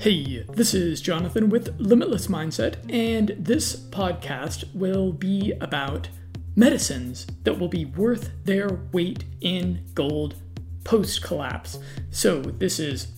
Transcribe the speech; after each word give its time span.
Hey, 0.00 0.46
this 0.48 0.72
is 0.72 1.02
Jonathan 1.02 1.50
with 1.50 1.78
Limitless 1.78 2.28
Mindset, 2.28 2.76
and 2.90 3.36
this 3.38 3.76
podcast 3.76 4.74
will 4.74 5.12
be 5.12 5.52
about 5.60 6.08
medicines 6.56 7.26
that 7.44 7.58
will 7.58 7.68
be 7.68 7.84
worth 7.84 8.30
their 8.44 8.80
weight 8.92 9.24
in 9.42 9.84
gold 9.92 10.36
post 10.84 11.22
collapse. 11.22 11.78
So, 12.10 12.40
this 12.40 12.78
is 12.78 13.08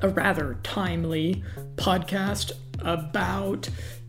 a 0.00 0.08
rather 0.08 0.58
timely 0.62 1.44
podcast 1.76 2.52
about 2.78 3.68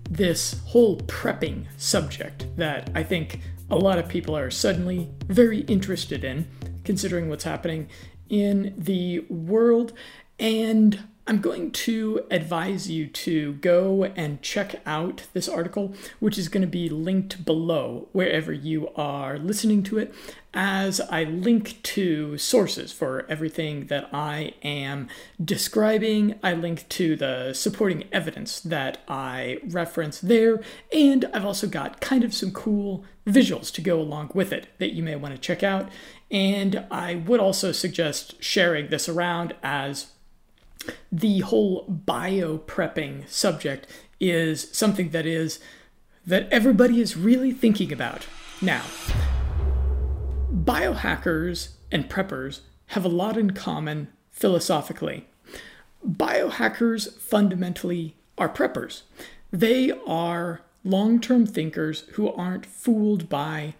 this 0.10 0.62
whole 0.68 1.02
prepping 1.02 1.66
subject 1.76 2.46
that 2.56 2.90
I 2.96 3.04
think 3.04 3.42
a 3.70 3.76
lot 3.76 4.00
of 4.00 4.08
people 4.08 4.38
are 4.38 4.50
suddenly 4.50 5.10
very 5.26 5.64
interested 5.64 6.24
in, 6.24 6.48
considering 6.86 7.28
what's 7.28 7.44
happening 7.44 7.90
in 8.30 8.74
the 8.78 9.20
world. 9.28 9.92
And 10.40 11.09
I'm 11.30 11.42
going 11.42 11.70
to 11.72 12.26
advise 12.32 12.90
you 12.90 13.06
to 13.06 13.54
go 13.54 14.06
and 14.16 14.42
check 14.42 14.82
out 14.84 15.28
this 15.34 15.48
article, 15.48 15.94
which 16.20 16.40
is 16.40 16.50
going 16.50 16.64
to 16.64 16.68
be 16.68 16.90
linked 16.90 17.46
below 17.46 18.08
wherever 18.14 18.52
you 18.52 18.90
are 18.96 19.38
listening 19.38 19.84
to 19.84 20.00
it, 20.00 20.12
as 20.56 21.00
I 21.00 21.26
link 21.26 21.84
to 21.84 22.40
sources 22.40 22.92
for 22.92 23.28
everything 23.30 23.86
that 23.88 24.10
I 24.12 24.56
am 24.64 25.08
describing. 25.40 26.40
I 26.42 26.54
link 26.54 26.90
to 26.90 27.16
the 27.16 27.54
supporting 27.54 28.06
evidence 28.12 28.60
that 28.62 28.98
I 29.08 29.60
reference 29.68 30.20
there, 30.20 30.60
and 30.92 31.26
I've 31.32 31.46
also 31.46 31.68
got 31.68 32.02
kind 32.02 32.24
of 32.24 32.34
some 32.34 32.50
cool 32.52 33.06
visuals 33.28 33.72
to 33.74 33.82
go 33.82 34.02
along 34.02 34.32
with 34.34 34.52
it 34.52 34.70
that 34.80 34.94
you 34.94 35.04
may 35.04 35.16
want 35.16 35.36
to 35.36 35.40
check 35.40 35.62
out. 35.62 35.90
And 36.32 36.88
I 36.90 37.14
would 37.14 37.40
also 37.40 37.72
suggest 37.72 38.42
sharing 38.44 38.90
this 38.90 39.08
around 39.08 39.54
as 39.62 40.08
the 41.12 41.40
whole 41.40 41.86
bio 41.88 42.58
prepping 42.60 43.28
subject 43.30 43.88
is 44.20 44.70
something 44.72 45.10
that 45.10 45.26
is 45.26 45.60
that 46.26 46.48
everybody 46.52 47.02
is 47.02 47.18
really 47.18 47.52
thinking 47.52 47.92
about 47.92 48.28
now. 48.62 48.84
Biohackers 50.54 51.70
and 51.92 52.10
preppers 52.10 52.62
have 52.88 53.06
a 53.06 53.10
lot 53.10 53.38
in 53.38 53.52
common 53.52 54.10
philosophically. 54.32 55.28
Biohackers 56.06 57.14
fundamentally 57.18 58.16
are 58.38 58.50
preppers. 58.50 59.04
They 59.52 59.92
are 60.08 60.62
long 60.84 61.20
term 61.20 61.46
thinkers 61.46 62.02
who 62.14 62.32
aren't 62.32 62.66
fooled 62.66 63.30
by 63.30 63.76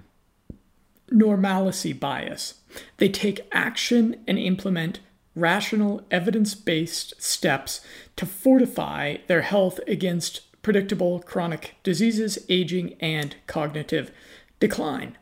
normalcy 1.12 1.94
bias. 1.94 2.56
They 2.98 3.10
take 3.10 3.48
action 3.52 4.22
and 4.28 4.38
implement 4.38 5.00
rational, 5.40 6.06
evidence 6.12 6.56
based 6.56 7.22
steps 7.22 7.82
to 8.16 8.26
fortify 8.26 9.18
their 9.28 9.42
health 9.42 9.80
against 9.88 10.42
predictable 10.62 11.20
chronic 11.20 11.76
diseases, 11.84 12.38
aging, 12.50 12.96
and 13.00 13.36
cognitive 13.48 14.12
decline. 14.60 15.18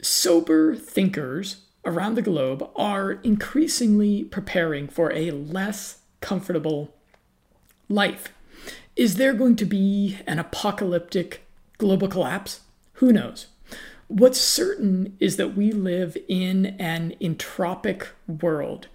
Sober 0.00 0.74
thinkers 0.74 1.62
around 1.84 2.14
the 2.14 2.22
globe 2.22 2.68
are 2.74 3.12
increasingly 3.12 4.24
preparing 4.24 4.88
for 4.88 5.12
a 5.12 5.30
less 5.30 5.98
comfortable 6.20 6.94
life. 7.88 8.32
Is 8.96 9.16
there 9.16 9.34
going 9.34 9.56
to 9.56 9.64
be 9.64 10.18
an 10.26 10.38
apocalyptic 10.38 11.46
global 11.78 12.08
collapse? 12.08 12.60
Who 12.94 13.12
knows? 13.12 13.46
What's 14.08 14.40
certain 14.40 15.16
is 15.18 15.36
that 15.36 15.56
we 15.56 15.72
live 15.72 16.16
in 16.28 16.66
an 16.78 17.14
entropic 17.20 18.06
world. 18.28 18.86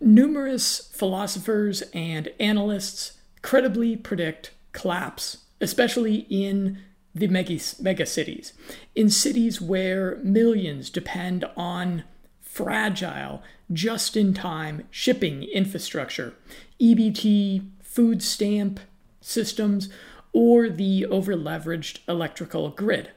Numerous 0.00 0.90
philosophers 0.92 1.82
and 1.92 2.28
analysts 2.40 3.18
credibly 3.42 3.96
predict 3.96 4.50
collapse, 4.72 5.38
especially 5.60 6.26
in 6.28 6.78
the 7.14 7.28
mega, 7.28 7.60
mega 7.80 8.04
cities, 8.06 8.54
in 8.96 9.08
cities 9.08 9.60
where 9.60 10.16
millions 10.24 10.90
depend 10.90 11.44
on 11.56 12.02
fragile, 12.40 13.42
just 13.72 14.16
in 14.16 14.34
time 14.34 14.86
shipping 14.90 15.44
infrastructure, 15.44 16.34
EBT, 16.80 17.68
food 17.80 18.20
stamp 18.20 18.80
systems, 19.20 19.88
or 20.32 20.68
the 20.68 21.06
overleveraged 21.08 22.00
electrical 22.08 22.70
grid. 22.70 23.10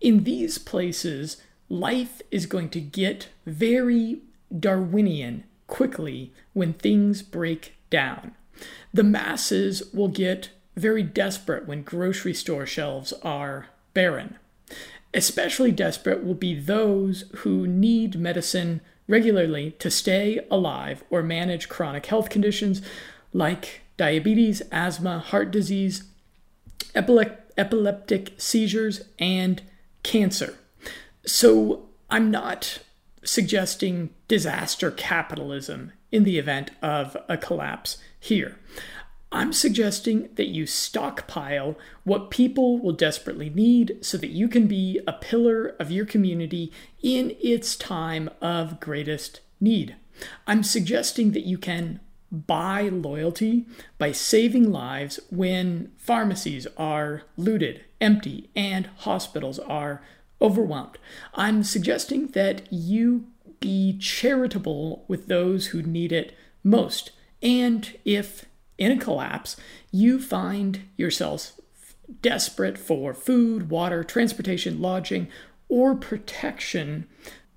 In 0.00 0.24
these 0.24 0.58
places, 0.58 1.38
life 1.68 2.22
is 2.30 2.46
going 2.46 2.70
to 2.70 2.80
get 2.80 3.28
very 3.46 4.20
Darwinian 4.56 5.44
quickly 5.66 6.32
when 6.52 6.72
things 6.72 7.22
break 7.22 7.74
down. 7.90 8.32
The 8.92 9.04
masses 9.04 9.82
will 9.92 10.08
get 10.08 10.50
very 10.76 11.02
desperate 11.02 11.66
when 11.66 11.82
grocery 11.82 12.34
store 12.34 12.66
shelves 12.66 13.12
are 13.22 13.68
barren. 13.94 14.36
Especially 15.12 15.72
desperate 15.72 16.24
will 16.24 16.34
be 16.34 16.58
those 16.58 17.24
who 17.38 17.66
need 17.66 18.18
medicine 18.18 18.80
regularly 19.08 19.72
to 19.78 19.90
stay 19.90 20.38
alive 20.50 21.02
or 21.10 21.22
manage 21.22 21.68
chronic 21.68 22.06
health 22.06 22.28
conditions 22.30 22.82
like 23.32 23.82
diabetes, 23.96 24.62
asthma, 24.70 25.18
heart 25.18 25.50
disease, 25.50 26.04
epileptic 26.94 28.32
seizures, 28.36 29.02
and 29.18 29.62
cancer. 30.02 30.58
So 31.26 31.88
I'm 32.10 32.30
not 32.30 32.80
suggesting 33.24 34.10
disaster 34.26 34.90
capitalism 34.90 35.92
in 36.10 36.24
the 36.24 36.38
event 36.38 36.70
of 36.80 37.16
a 37.28 37.36
collapse 37.36 37.98
here. 38.18 38.58
I'm 39.30 39.52
suggesting 39.52 40.30
that 40.36 40.48
you 40.48 40.66
stockpile 40.66 41.76
what 42.04 42.30
people 42.30 42.78
will 42.78 42.92
desperately 42.92 43.50
need 43.50 43.98
so 44.00 44.16
that 44.16 44.30
you 44.30 44.48
can 44.48 44.66
be 44.66 45.00
a 45.06 45.12
pillar 45.12 45.76
of 45.78 45.90
your 45.90 46.06
community 46.06 46.72
in 47.02 47.36
its 47.40 47.76
time 47.76 48.30
of 48.40 48.80
greatest 48.80 49.40
need. 49.60 49.96
I'm 50.46 50.62
suggesting 50.62 51.32
that 51.32 51.44
you 51.44 51.58
can 51.58 52.00
buy 52.30 52.88
loyalty 52.88 53.66
by 53.96 54.12
saving 54.12 54.70
lives 54.70 55.18
when 55.30 55.90
pharmacies 55.96 56.66
are 56.76 57.22
looted, 57.36 57.84
empty, 58.00 58.50
and 58.54 58.88
hospitals 58.98 59.58
are 59.60 60.02
overwhelmed. 60.40 60.98
I'm 61.34 61.62
suggesting 61.62 62.28
that 62.28 62.72
you 62.72 63.26
be 63.60 63.98
charitable 63.98 65.04
with 65.08 65.26
those 65.26 65.68
who 65.68 65.82
need 65.82 66.12
it 66.12 66.36
most. 66.62 67.10
And 67.42 67.96
if 68.04 68.44
in 68.76 68.92
a 68.92 68.98
collapse 68.98 69.56
you 69.90 70.20
find 70.20 70.82
yourselves 70.96 71.60
desperate 72.22 72.78
for 72.78 73.12
food, 73.14 73.70
water, 73.70 74.04
transportation, 74.04 74.80
lodging, 74.80 75.28
or 75.68 75.94
protection, 75.94 77.06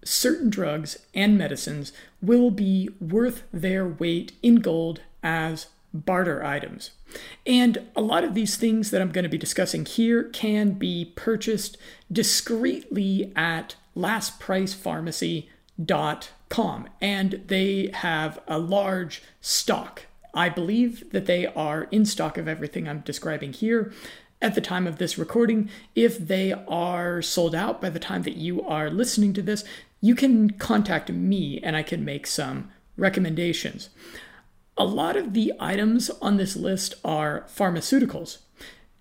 certain 0.03 0.49
drugs 0.49 0.97
and 1.13 1.37
medicines 1.37 1.93
will 2.21 2.51
be 2.51 2.89
worth 2.99 3.43
their 3.51 3.87
weight 3.87 4.33
in 4.41 4.57
gold 4.57 5.01
as 5.23 5.67
barter 5.93 6.43
items. 6.43 6.91
And 7.45 7.89
a 7.95 8.01
lot 8.01 8.23
of 8.23 8.33
these 8.33 8.55
things 8.55 8.89
that 8.91 9.01
I'm 9.01 9.11
going 9.11 9.23
to 9.23 9.29
be 9.29 9.37
discussing 9.37 9.85
here 9.85 10.23
can 10.23 10.71
be 10.71 11.11
purchased 11.15 11.77
discreetly 12.11 13.31
at 13.35 13.75
lastpricepharmacy.com. 13.97 16.89
And 17.01 17.43
they 17.47 17.89
have 17.93 18.39
a 18.47 18.59
large 18.59 19.23
stock. 19.41 20.05
I 20.33 20.47
believe 20.47 21.11
that 21.11 21.25
they 21.25 21.45
are 21.45 21.89
in 21.91 22.05
stock 22.05 22.37
of 22.37 22.47
everything 22.47 22.87
I'm 22.87 23.01
describing 23.01 23.51
here 23.51 23.91
at 24.41 24.55
the 24.55 24.61
time 24.61 24.87
of 24.87 24.97
this 24.97 25.17
recording. 25.17 25.69
If 25.93 26.17
they 26.17 26.53
are 26.53 27.21
sold 27.21 27.53
out 27.53 27.81
by 27.81 27.89
the 27.89 27.99
time 27.99 28.21
that 28.23 28.37
you 28.37 28.61
are 28.61 28.89
listening 28.89 29.33
to 29.33 29.41
this, 29.41 29.65
you 30.01 30.15
can 30.15 30.49
contact 30.49 31.11
me 31.11 31.59
and 31.61 31.75
I 31.75 31.83
can 31.83 32.03
make 32.03 32.25
some 32.25 32.71
recommendations. 32.97 33.89
A 34.77 34.83
lot 34.83 35.15
of 35.15 35.33
the 35.33 35.53
items 35.59 36.09
on 36.21 36.37
this 36.37 36.55
list 36.55 36.95
are 37.05 37.45
pharmaceuticals. 37.47 38.39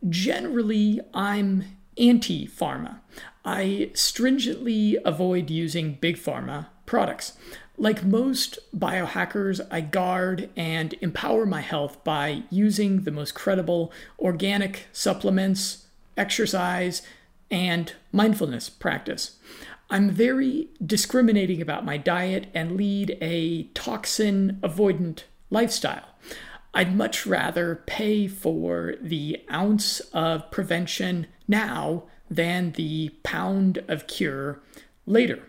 Generally, 0.08 1.00
I'm 1.14 1.64
anti 1.98 2.46
pharma. 2.46 3.00
I 3.44 3.90
stringently 3.94 4.98
avoid 5.04 5.50
using 5.50 5.94
big 5.94 6.16
pharma 6.16 6.66
products. 6.84 7.32
Like 7.78 8.04
most 8.04 8.58
biohackers, 8.76 9.66
I 9.70 9.80
guard 9.80 10.50
and 10.54 10.94
empower 11.00 11.46
my 11.46 11.62
health 11.62 12.04
by 12.04 12.42
using 12.50 13.04
the 13.04 13.10
most 13.10 13.34
credible 13.34 13.90
organic 14.18 14.88
supplements, 14.92 15.86
exercise, 16.16 17.00
and 17.50 17.94
mindfulness 18.12 18.68
practice. 18.68 19.36
I'm 19.90 20.10
very 20.10 20.68
discriminating 20.84 21.60
about 21.60 21.84
my 21.84 21.96
diet 21.96 22.46
and 22.54 22.76
lead 22.76 23.18
a 23.20 23.64
toxin 23.74 24.60
avoidant 24.62 25.24
lifestyle. 25.50 26.06
I'd 26.72 26.94
much 26.94 27.26
rather 27.26 27.82
pay 27.86 28.28
for 28.28 28.94
the 29.00 29.44
ounce 29.50 29.98
of 30.12 30.48
prevention 30.52 31.26
now 31.48 32.04
than 32.30 32.70
the 32.72 33.08
pound 33.24 33.82
of 33.88 34.06
cure 34.06 34.62
later. 35.06 35.42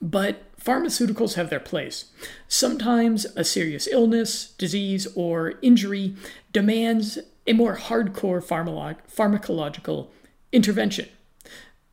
But 0.00 0.56
pharmaceuticals 0.56 1.34
have 1.34 1.50
their 1.50 1.60
place. 1.60 2.06
Sometimes 2.48 3.26
a 3.36 3.44
serious 3.44 3.86
illness, 3.86 4.54
disease, 4.56 5.06
or 5.14 5.54
injury 5.60 6.16
demands 6.54 7.18
a 7.46 7.52
more 7.52 7.76
hardcore 7.76 8.42
pharmacological 8.42 10.08
intervention. 10.50 11.08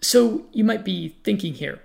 So 0.02 0.46
you 0.52 0.64
might 0.64 0.84
be 0.84 1.16
thinking 1.24 1.54
here 1.54 1.80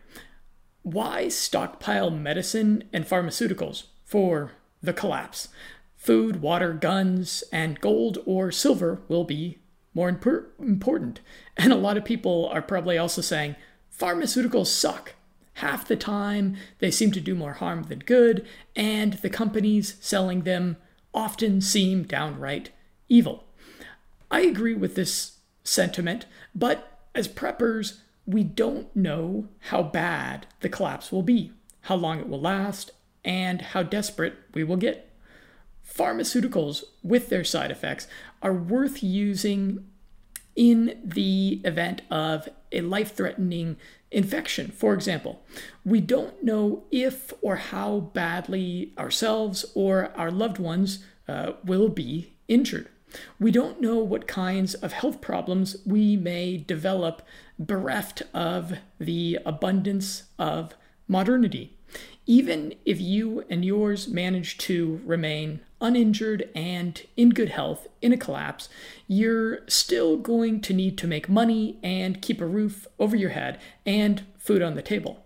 why 0.83 1.29
stockpile 1.29 2.11
medicine 2.11 2.85
and 2.93 3.05
pharmaceuticals 3.05 3.85
for 4.05 4.53
the 4.81 4.93
collapse? 4.93 5.49
Food, 5.97 6.41
water, 6.41 6.73
guns, 6.73 7.43
and 7.53 7.81
gold 7.81 8.19
or 8.25 8.53
silver 8.53 9.03
will 9.09 9.25
be 9.25 9.59
more 9.95 10.09
imp- 10.09 10.55
important. 10.61 11.21
And 11.57 11.73
a 11.73 11.77
lot 11.77 11.97
of 11.97 12.05
people 12.05 12.49
are 12.53 12.63
probably 12.63 12.97
also 12.97 13.21
saying 13.21 13.57
pharmaceuticals 13.99 14.69
suck. 14.69 15.15
Half 15.55 15.89
the 15.89 15.97
time, 15.97 16.57
they 16.79 16.91
seem 16.91 17.11
to 17.13 17.21
do 17.21 17.35
more 17.35 17.55
harm 17.55 17.85
than 17.85 18.01
good, 18.01 18.47
and 18.77 19.15
the 19.15 19.31
companies 19.31 19.97
selling 20.01 20.43
them 20.43 20.77
often 21.13 21.61
seem 21.61 22.05
downright 22.05 22.71
evil. 23.09 23.45
I 24.31 24.43
agree 24.43 24.75
with 24.75 24.95
this 24.95 25.39
sentiment, 25.65 26.27
but 26.55 27.01
as 27.15 27.27
preppers, 27.27 28.01
we 28.26 28.43
don't 28.43 28.94
know 28.94 29.49
how 29.61 29.82
bad 29.82 30.46
the 30.61 30.69
collapse 30.69 31.12
will 31.12 31.23
be, 31.23 31.52
how 31.82 31.94
long 31.94 32.19
it 32.19 32.28
will 32.28 32.40
last, 32.40 32.90
and 33.25 33.61
how 33.61 33.82
desperate 33.82 34.34
we 34.52 34.64
will 34.64 34.76
get. 34.76 35.11
Pharmaceuticals, 35.88 36.82
with 37.02 37.28
their 37.28 37.44
side 37.44 37.70
effects, 37.70 38.08
are 38.43 38.52
worth 38.52 39.02
using 39.02 39.87
in 40.56 40.99
the 41.05 41.61
event 41.64 42.02
of 42.11 42.49
a 42.73 42.81
life 42.81 43.14
threatening 43.14 43.76
infection. 44.11 44.69
For 44.70 44.94
example, 44.94 45.43
we 45.84 46.00
don't 46.00 46.43
know 46.43 46.84
if 46.90 47.32
or 47.43 47.56
how 47.56 48.00
badly 48.00 48.93
ourselves 48.99 49.64
or 49.75 50.12
our 50.17 50.31
loved 50.31 50.58
ones 50.58 51.05
uh, 51.29 51.52
will 51.64 51.88
be 51.88 52.32
injured. 52.49 52.88
We 53.39 53.51
don't 53.51 53.81
know 53.81 53.99
what 53.99 54.27
kinds 54.27 54.75
of 54.75 54.93
health 54.93 55.21
problems 55.21 55.77
we 55.85 56.17
may 56.17 56.57
develop 56.57 57.23
bereft 57.59 58.23
of 58.35 58.79
the 58.99 59.39
abundance 59.45 60.25
of 60.39 60.75
modernity. 61.09 61.77
Even 62.27 62.75
if 62.85 63.01
you 63.01 63.45
and 63.49 63.65
yours 63.65 64.09
manage 64.09 64.59
to 64.59 65.01
remain 65.05 65.61
uninjured 65.81 66.49
and 66.55 67.03
in 67.17 67.31
good 67.31 67.51
health 67.51 67.87
in 68.03 68.13
a 68.13 68.17
collapse, 68.17 68.69
you're 69.07 69.61
still 69.69 70.17
going 70.17 70.61
to 70.63 70.75
need 70.75 70.99
to 70.99 71.07
make 71.07 71.29
money 71.29 71.79
and 71.83 72.23
keep 72.23 72.41
a 72.41 72.47
roof 72.47 72.87
over 72.99 73.15
your 73.15 73.31
head 73.31 73.61
and 73.85 74.25
food 74.39 74.63
on 74.63 74.75
the 74.75 74.83
table. 74.83 75.25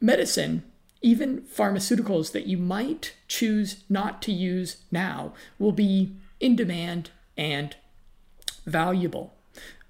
Medicine, 0.00 0.62
even 1.02 1.40
pharmaceuticals 1.42 2.32
that 2.32 2.46
you 2.46 2.58
might 2.58 3.14
choose 3.26 3.84
not 3.88 4.22
to 4.22 4.32
use 4.32 4.78
now, 4.90 5.32
will 5.58 5.72
be 5.72 6.14
in 6.40 6.56
demand 6.56 7.10
and 7.36 7.76
valuable. 8.66 9.34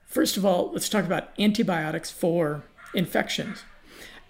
First 0.04 0.36
of 0.36 0.44
all, 0.44 0.72
let's 0.72 0.88
talk 0.88 1.04
about 1.04 1.30
antibiotics 1.38 2.10
for 2.10 2.64
infections. 2.94 3.62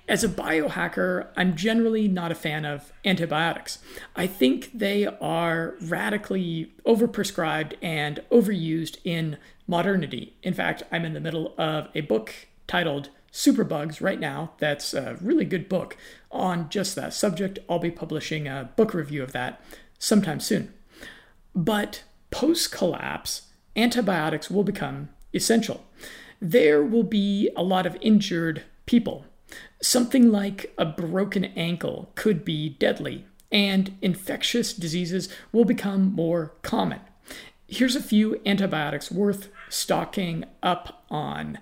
As 0.07 0.25
a 0.25 0.29
biohacker, 0.29 1.29
I'm 1.37 1.57
generally 1.57 2.09
not 2.09 2.33
a 2.33 2.35
fan 2.35 2.65
of 2.65 2.93
antibiotics. 3.05 3.79
I 4.17 4.27
think 4.27 4.71
they 4.75 5.07
are 5.07 5.77
radically 5.81 6.73
overprescribed 6.85 7.75
and 7.81 8.21
overused 8.31 8.99
in 9.05 9.39
modernity. 9.69 10.35
In 10.43 10.53
fact, 10.53 10.83
I'm 10.91 11.05
in 11.05 11.15
the 11.15 11.21
middle 11.21 11.55
of 11.57 11.89
a 11.95 12.01
book 12.01 12.35
titled 12.67 13.11
Superbugs 13.33 14.01
right 14.01 14.19
now. 14.19 14.51
That's 14.59 14.93
a 14.93 15.17
really 15.21 15.45
good 15.45 15.69
book 15.69 15.97
on 16.33 16.69
just 16.69 16.97
that 16.97 17.15
subject. 17.15 17.61
I'll 17.69 17.79
be 17.79 17.93
publishing 17.93 18.49
a 18.49 18.71
book 18.75 18.93
review 18.93 19.23
of 19.23 19.31
that 19.33 19.63
sometime 19.99 20.41
soon. 20.41 20.75
But 21.55 22.03
post 22.31 22.73
collapse, 22.73 23.43
antibiotics 23.77 24.51
will 24.51 24.65
become 24.65 25.11
essential. 25.35 25.85
There 26.41 26.83
will 26.83 27.03
be 27.03 27.51
a 27.57 27.63
lot 27.63 27.87
of 27.87 27.97
injured 28.01 28.63
people. 28.87 29.27
Something 29.83 30.31
like 30.31 30.73
a 30.79 30.85
broken 30.85 31.45
ankle 31.45 32.13
could 32.15 32.45
be 32.45 32.69
deadly, 32.69 33.25
and 33.51 33.97
infectious 34.01 34.73
diseases 34.73 35.29
will 35.53 35.65
become 35.65 36.15
more 36.15 36.53
common. 36.63 37.01
Here's 37.67 37.97
a 37.97 38.03
few 38.03 38.41
antibiotics 38.45 39.11
worth 39.11 39.49
stocking 39.69 40.45
up 40.63 41.05
on 41.11 41.59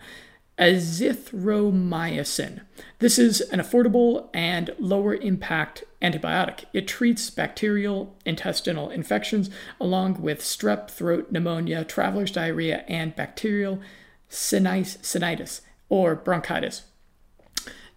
azithromycin. 0.59 2.61
This 2.99 3.19
is 3.19 3.41
an 3.41 3.61
affordable 3.61 4.29
and 4.35 4.75
lower 4.79 5.15
impact 5.15 5.85
antibiotic. 6.03 6.65
It 6.73 6.89
treats 6.89 7.31
bacterial 7.31 8.17
intestinal 8.25 8.91
infections 8.91 9.51
along 9.81 10.23
with 10.23 10.41
strep, 10.41 10.91
throat, 10.91 11.33
pneumonia, 11.33 11.85
traveler's 11.85 12.31
diarrhea, 12.31 12.85
and 12.89 13.17
bacterial 13.17 13.81
sinusitis 14.31 15.63
or 15.89 16.15
bronchitis. 16.15 16.83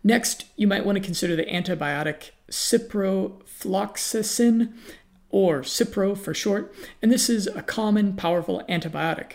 Next, 0.03 0.45
you 0.56 0.65
might 0.68 0.83
want 0.86 0.98
to 0.98 1.03
consider 1.03 1.36
the 1.36 1.45
antibiotic 1.45 2.31
ciprofloxacin 2.50 4.74
or 5.30 5.62
Cipro 5.62 6.18
for 6.18 6.33
short, 6.33 6.74
and 7.01 7.12
this 7.12 7.30
is 7.30 7.45
a 7.47 7.62
common, 7.62 8.15
powerful 8.15 8.63
antibiotic. 8.68 9.33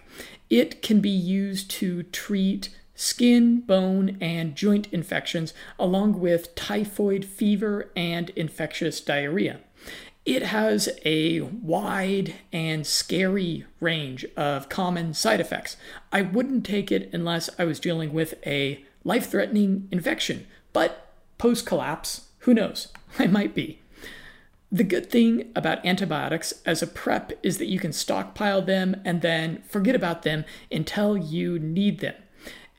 It 0.50 0.82
can 0.82 1.00
be 1.00 1.08
used 1.08 1.70
to 1.72 2.02
treat 2.04 2.70
skin, 2.96 3.60
bone, 3.60 4.16
and 4.20 4.56
joint 4.56 4.88
infections, 4.92 5.54
along 5.78 6.18
with 6.18 6.54
typhoid 6.54 7.24
fever 7.24 7.92
and 7.94 8.30
infectious 8.30 9.00
diarrhea. 9.00 9.60
It 10.24 10.42
has 10.42 10.88
a 11.04 11.40
wide 11.42 12.34
and 12.52 12.84
scary 12.84 13.64
range 13.78 14.26
of 14.36 14.68
common 14.68 15.14
side 15.14 15.38
effects. 15.38 15.76
I 16.10 16.22
wouldn't 16.22 16.66
take 16.66 16.90
it 16.90 17.08
unless 17.12 17.48
I 17.60 17.64
was 17.64 17.78
dealing 17.78 18.12
with 18.12 18.34
a 18.44 18.84
life 19.04 19.30
threatening 19.30 19.86
infection, 19.92 20.48
but 20.72 21.12
post 21.38 21.64
collapse, 21.64 22.26
who 22.40 22.54
knows? 22.54 22.88
I 23.20 23.28
might 23.28 23.54
be. 23.54 23.80
The 24.72 24.82
good 24.82 25.08
thing 25.08 25.52
about 25.54 25.86
antibiotics 25.86 26.54
as 26.66 26.82
a 26.82 26.88
prep 26.88 27.32
is 27.44 27.58
that 27.58 27.68
you 27.68 27.78
can 27.78 27.92
stockpile 27.92 28.62
them 28.62 29.00
and 29.04 29.22
then 29.22 29.62
forget 29.68 29.94
about 29.94 30.22
them 30.22 30.44
until 30.72 31.16
you 31.16 31.60
need 31.60 32.00
them 32.00 32.16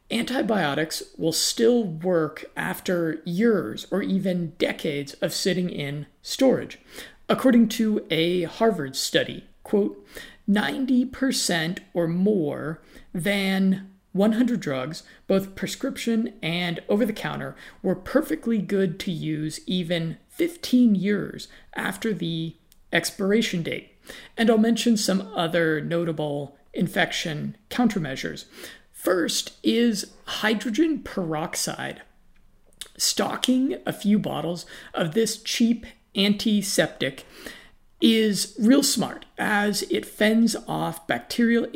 antibiotics 0.09 1.03
will 1.17 1.33
still 1.33 1.83
work 1.83 2.45
after 2.55 3.21
years 3.25 3.87
or 3.91 4.01
even 4.01 4.53
decades 4.57 5.13
of 5.15 5.33
sitting 5.33 5.69
in 5.69 6.05
storage. 6.21 6.79
According 7.29 7.69
to 7.69 8.05
a 8.09 8.43
Harvard 8.43 8.95
study, 8.95 9.45
quote, 9.63 10.05
90% 10.49 11.79
or 11.93 12.07
more 12.07 12.81
than 13.13 13.91
100 14.13 14.59
drugs, 14.59 15.03
both 15.27 15.55
prescription 15.55 16.33
and 16.41 16.79
over 16.87 17.05
the 17.05 17.13
counter, 17.13 17.55
were 17.83 17.95
perfectly 17.95 18.59
good 18.59 18.99
to 19.01 19.11
use 19.11 19.59
even 19.65 20.17
15 20.29 20.95
years 20.95 21.47
after 21.75 22.13
the 22.13 22.55
expiration 22.93 23.61
date. 23.61 23.91
And 24.37 24.49
I'll 24.49 24.57
mention 24.57 24.95
some 24.95 25.29
other 25.35 25.81
notable 25.81 26.57
infection 26.73 27.57
countermeasures. 27.69 28.45
First 28.97 29.53
is 29.61 30.11
hydrogen 30.25 31.03
peroxide. 31.03 32.01
Stocking 32.97 33.77
a 33.85 33.93
few 33.93 34.17
bottles 34.17 34.65
of 34.91 35.13
this 35.13 35.41
cheap 35.41 35.85
antiseptic 36.15 37.23
is 38.01 38.55
real 38.59 38.81
smart 38.81 39.25
as 39.37 39.83
it 39.83 40.03
fends 40.03 40.55
off 40.67 41.05
bacterial 41.05 41.67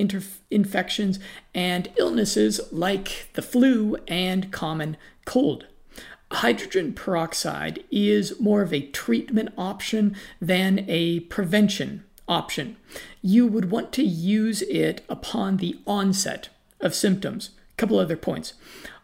infections 0.49 1.19
and 1.53 1.89
illnesses 1.95 2.59
like 2.71 3.29
the 3.33 3.43
flu 3.43 3.97
and 4.07 4.51
common 4.51 4.97
cold. 5.23 5.67
Hydrogen 6.31 6.91
peroxide 6.91 7.83
is 7.91 8.39
more 8.39 8.63
of 8.63 8.73
a 8.73 8.87
treatment 8.87 9.53
option 9.59 10.15
than 10.41 10.85
a 10.87 11.19
prevention 11.19 12.03
option. 12.27 12.77
You 13.21 13.45
would 13.45 13.69
want 13.69 13.93
to 13.93 14.03
use 14.03 14.63
it 14.63 15.05
upon 15.07 15.57
the 15.57 15.77
onset 15.85 16.49
of 16.81 16.95
symptoms. 16.95 17.51
A 17.73 17.77
couple 17.77 17.99
other 17.99 18.17
points. 18.17 18.53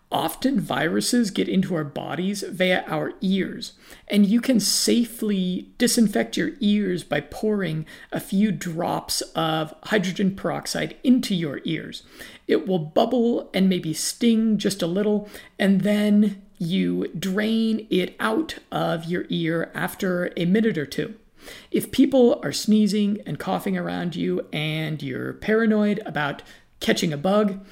Often 0.09 0.61
viruses 0.61 1.31
get 1.31 1.49
into 1.49 1.75
our 1.75 1.83
bodies 1.83 2.41
via 2.41 2.85
our 2.87 3.11
ears, 3.19 3.73
and 4.07 4.25
you 4.25 4.39
can 4.39 4.61
safely 4.61 5.67
disinfect 5.77 6.37
your 6.37 6.51
ears 6.61 7.03
by 7.03 7.19
pouring 7.19 7.85
a 8.13 8.21
few 8.21 8.53
drops 8.53 9.19
of 9.35 9.75
hydrogen 9.83 10.33
peroxide 10.33 10.95
into 11.03 11.35
your 11.35 11.59
ears. 11.65 12.03
It 12.47 12.65
will 12.65 12.79
bubble 12.79 13.49
and 13.53 13.67
maybe 13.67 13.93
sting 13.93 14.57
just 14.57 14.81
a 14.81 14.87
little, 14.87 15.27
and 15.59 15.81
then 15.81 16.41
you 16.57 17.07
drain 17.09 17.85
it 17.89 18.15
out 18.17 18.59
of 18.71 19.05
your 19.05 19.25
ear 19.27 19.69
after 19.75 20.31
a 20.37 20.45
minute 20.45 20.77
or 20.77 20.85
two. 20.85 21.15
If 21.69 21.91
people 21.91 22.39
are 22.43 22.53
sneezing 22.53 23.19
and 23.25 23.39
coughing 23.39 23.77
around 23.77 24.15
you 24.15 24.47
and 24.53 25.03
you're 25.03 25.33
paranoid 25.33 26.01
about 26.05 26.43
catching 26.79 27.13
a 27.13 27.17
bug, 27.17 27.65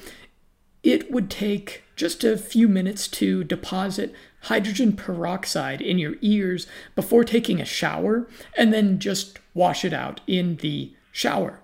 it 0.83 1.11
would 1.11 1.29
take 1.29 1.83
just 1.95 2.23
a 2.23 2.37
few 2.37 2.67
minutes 2.67 3.07
to 3.07 3.43
deposit 3.43 4.13
hydrogen 4.41 4.93
peroxide 4.93 5.81
in 5.81 5.97
your 5.97 6.15
ears 6.21 6.67
before 6.95 7.23
taking 7.23 7.59
a 7.59 7.65
shower 7.65 8.27
and 8.55 8.71
then 8.71 8.99
just 8.99 9.39
wash 9.53 9.83
it 9.83 9.93
out 9.93 10.21
in 10.27 10.57
the 10.57 10.93
shower. 11.11 11.59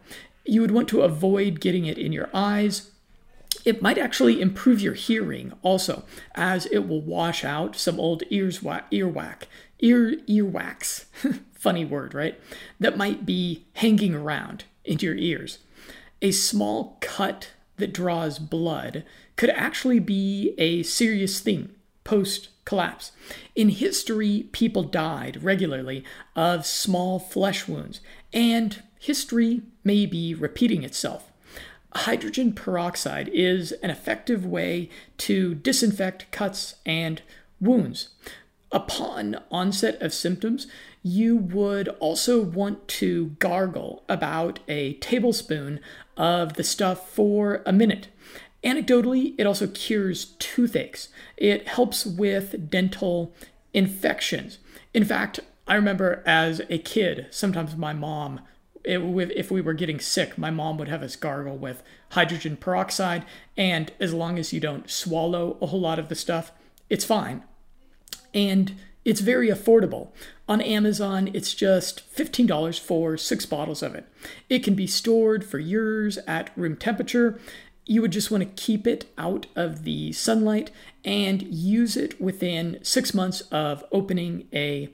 You 0.46 0.62
would 0.62 0.72
want 0.72 0.88
to 0.90 1.02
avoid 1.02 1.60
getting 1.60 1.86
it 1.86 1.98
in 1.98 2.12
your 2.12 2.30
eyes. 2.34 2.90
It 3.64 3.82
might 3.82 4.00
actually 4.00 4.42
improve 4.42 4.82
your 4.82 4.96
hearing 4.96 5.54
also, 5.62 6.04
as 6.34 6.66
it 6.68 6.88
will 6.88 7.02
wash 7.02 7.44
out 7.44 7.76
some 7.76 8.00
old 8.00 8.24
ears 8.32 8.64
wa- 8.64 8.82
earwax, 8.92 9.44
ear 9.80 10.16
earwax, 10.28 11.06
funny 11.54 11.86
word, 11.86 12.16
right? 12.16 12.40
That 12.80 12.98
might 12.98 13.26
be 13.26 13.66
hanging 13.74 14.16
around 14.16 14.64
into 14.84 15.06
your 15.06 15.16
ears. 15.16 15.60
A 16.22 16.32
small 16.32 16.98
cut 17.02 17.52
that 17.78 17.94
draws 17.94 18.40
blood 18.40 19.04
could 19.36 19.50
actually 19.50 20.00
be 20.00 20.54
a 20.58 20.84
serious 20.84 21.40
thing 21.40 21.72
post 22.04 22.50
collapse. 22.66 23.12
In 23.56 23.70
history, 23.70 24.48
people 24.52 24.84
died 24.84 25.44
regularly 25.44 26.04
of 26.36 26.66
small 26.66 27.20
flesh 27.20 27.68
wounds, 27.68 28.02
and 28.34 28.82
history 29.00 29.62
may 29.84 30.06
be 30.06 30.34
repeating 30.34 30.84
itself. 30.84 31.32
Hydrogen 31.94 32.54
peroxide 32.54 33.30
is 33.34 33.72
an 33.84 33.90
effective 33.90 34.46
way 34.46 34.90
to 35.18 35.56
disinfect 35.56 36.32
cuts 36.32 36.76
and 36.86 37.22
wounds. 37.60 38.10
Upon 38.72 39.38
onset 39.52 40.02
of 40.02 40.14
symptoms, 40.14 40.68
you 41.04 41.36
would 41.36 41.90
also 42.00 42.42
want 42.42 42.88
to 42.88 43.36
gargle 43.40 44.04
about 44.08 44.60
a 44.70 44.94
tablespoon 44.94 45.82
of 46.18 46.54
the 46.54 46.64
stuff 46.64 47.10
for 47.10 47.62
a 47.66 47.74
minute. 47.74 48.08
Anecdotally, 48.64 49.34
it 49.38 49.48
also 49.48 49.68
cures 49.68 50.26
toothaches. 50.40 51.10
It 51.38 51.68
helps 51.68 52.06
with 52.06 52.70
dental 52.70 53.34
infections. 53.74 54.60
In 54.94 55.04
fact, 55.04 55.40
I 55.68 55.76
remember 55.76 56.22
as 56.26 56.62
a 56.70 56.78
kid, 56.78 57.28
sometimes 57.32 57.76
my 57.76 57.94
mom, 57.94 58.42
if 58.84 59.52
we 59.52 59.62
were 59.62 59.74
getting 59.74 60.00
sick, 60.00 60.38
my 60.38 60.52
mom 60.52 60.78
would 60.78 60.90
have 60.90 61.04
us 61.04 61.16
gargle 61.16 61.58
with 61.58 61.82
hydrogen 62.12 62.58
peroxide. 62.58 63.26
And 63.56 63.92
as 64.00 64.14
long 64.14 64.38
as 64.38 64.54
you 64.54 64.60
don't 64.60 64.90
swallow 64.90 65.58
a 65.62 65.68
whole 65.68 65.82
lot 65.82 66.00
of 66.00 66.10
the 66.10 66.16
stuff, 66.16 66.52
it's 66.90 67.06
fine. 67.06 67.44
And 68.34 68.76
it's 69.04 69.22
very 69.22 69.50
affordable. 69.50 70.10
On 70.48 70.62
Amazon, 70.62 71.30
it's 71.34 71.54
just 71.54 72.04
$15 72.16 72.80
for 72.80 73.18
six 73.18 73.46
bottles 73.46 73.82
of 73.82 73.96
it. 73.96 74.06
It 74.50 74.64
can 74.64 74.76
be 74.76 74.88
stored 74.88 75.44
for 75.44 75.60
years 75.60 76.18
at 76.28 76.52
room 76.56 76.76
temperature 76.76 77.40
you 77.86 78.02
would 78.02 78.12
just 78.12 78.32
want 78.32 78.42
to 78.42 78.64
keep 78.64 78.86
it 78.86 79.12
out 79.18 79.48
of 79.56 79.84
the 79.84 80.14
sunlight 80.14 80.72
and 81.04 81.42
use 81.42 81.98
it 81.98 82.22
within 82.22 82.80
six 82.84 83.14
months 83.14 83.42
of 83.52 83.84
opening 83.92 84.48
a 84.54 84.90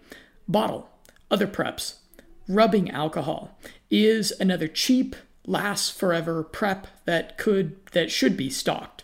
bottle. 0.47 0.89
Other 1.29 1.47
preps. 1.47 1.95
Rubbing 2.47 2.89
alcohol 2.89 3.57
is 3.91 4.31
another 4.39 4.67
cheap, 4.67 5.15
lasts 5.45 5.89
forever 5.89 6.43
prep 6.43 6.87
that 7.05 7.37
could 7.37 7.85
that 7.91 8.09
should 8.09 8.37
be 8.37 8.49
stocked. 8.49 9.03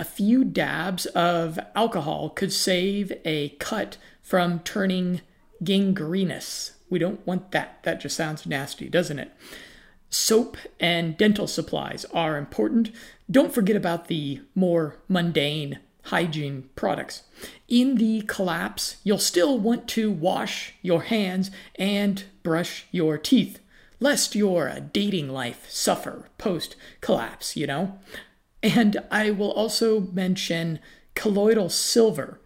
A 0.00 0.04
few 0.04 0.44
dabs 0.44 1.06
of 1.06 1.58
alcohol 1.76 2.30
could 2.30 2.52
save 2.52 3.12
a 3.24 3.50
cut 3.60 3.96
from 4.30 4.60
turning 4.60 5.20
gangrenous. 5.60 6.74
We 6.88 7.00
don't 7.00 7.26
want 7.26 7.50
that. 7.50 7.82
That 7.82 8.00
just 8.00 8.16
sounds 8.16 8.46
nasty, 8.46 8.88
doesn't 8.88 9.18
it? 9.18 9.32
Soap 10.08 10.56
and 10.78 11.16
dental 11.16 11.48
supplies 11.48 12.04
are 12.14 12.38
important. 12.38 12.92
Don't 13.28 13.52
forget 13.52 13.74
about 13.74 14.06
the 14.06 14.40
more 14.54 14.98
mundane 15.08 15.80
hygiene 16.04 16.70
products. 16.76 17.24
In 17.66 17.96
the 17.96 18.22
collapse, 18.22 18.98
you'll 19.02 19.18
still 19.18 19.58
want 19.58 19.88
to 19.88 20.12
wash 20.12 20.74
your 20.80 21.02
hands 21.02 21.50
and 21.74 22.22
brush 22.44 22.86
your 22.92 23.18
teeth, 23.18 23.58
lest 23.98 24.36
your 24.36 24.78
dating 24.92 25.30
life 25.30 25.68
suffer 25.68 26.28
post 26.38 26.76
collapse, 27.00 27.56
you 27.56 27.66
know? 27.66 27.98
And 28.62 28.96
I 29.10 29.32
will 29.32 29.50
also 29.50 29.98
mention 30.00 30.78
colloidal 31.16 31.68
silver. 31.68 32.39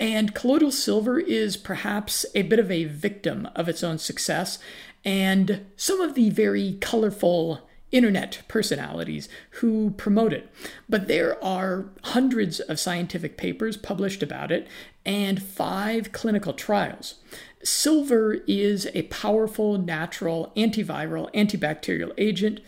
And 0.00 0.34
colloidal 0.34 0.70
silver 0.70 1.18
is 1.18 1.56
perhaps 1.56 2.24
a 2.34 2.42
bit 2.42 2.58
of 2.58 2.70
a 2.70 2.84
victim 2.84 3.48
of 3.56 3.68
its 3.68 3.82
own 3.82 3.98
success 3.98 4.58
and 5.04 5.66
some 5.76 6.00
of 6.00 6.14
the 6.14 6.30
very 6.30 6.78
colorful 6.80 7.68
internet 7.90 8.42
personalities 8.48 9.28
who 9.50 9.90
promote 9.92 10.32
it. 10.32 10.52
But 10.88 11.08
there 11.08 11.42
are 11.42 11.86
hundreds 12.04 12.60
of 12.60 12.78
scientific 12.78 13.36
papers 13.36 13.76
published 13.76 14.22
about 14.22 14.52
it 14.52 14.68
and 15.06 15.42
five 15.42 16.12
clinical 16.12 16.52
trials. 16.52 17.16
Silver 17.64 18.34
is 18.46 18.88
a 18.94 19.02
powerful 19.04 19.78
natural 19.78 20.52
antiviral, 20.56 21.32
antibacterial 21.32 22.12
agent. 22.18 22.60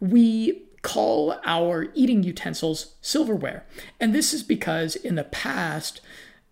We 0.00 0.62
call 0.82 1.38
our 1.44 1.88
eating 1.94 2.22
utensils 2.22 2.94
silverware. 3.02 3.66
And 3.98 4.14
this 4.14 4.32
is 4.32 4.42
because 4.42 4.94
in 4.94 5.16
the 5.16 5.24
past, 5.24 6.00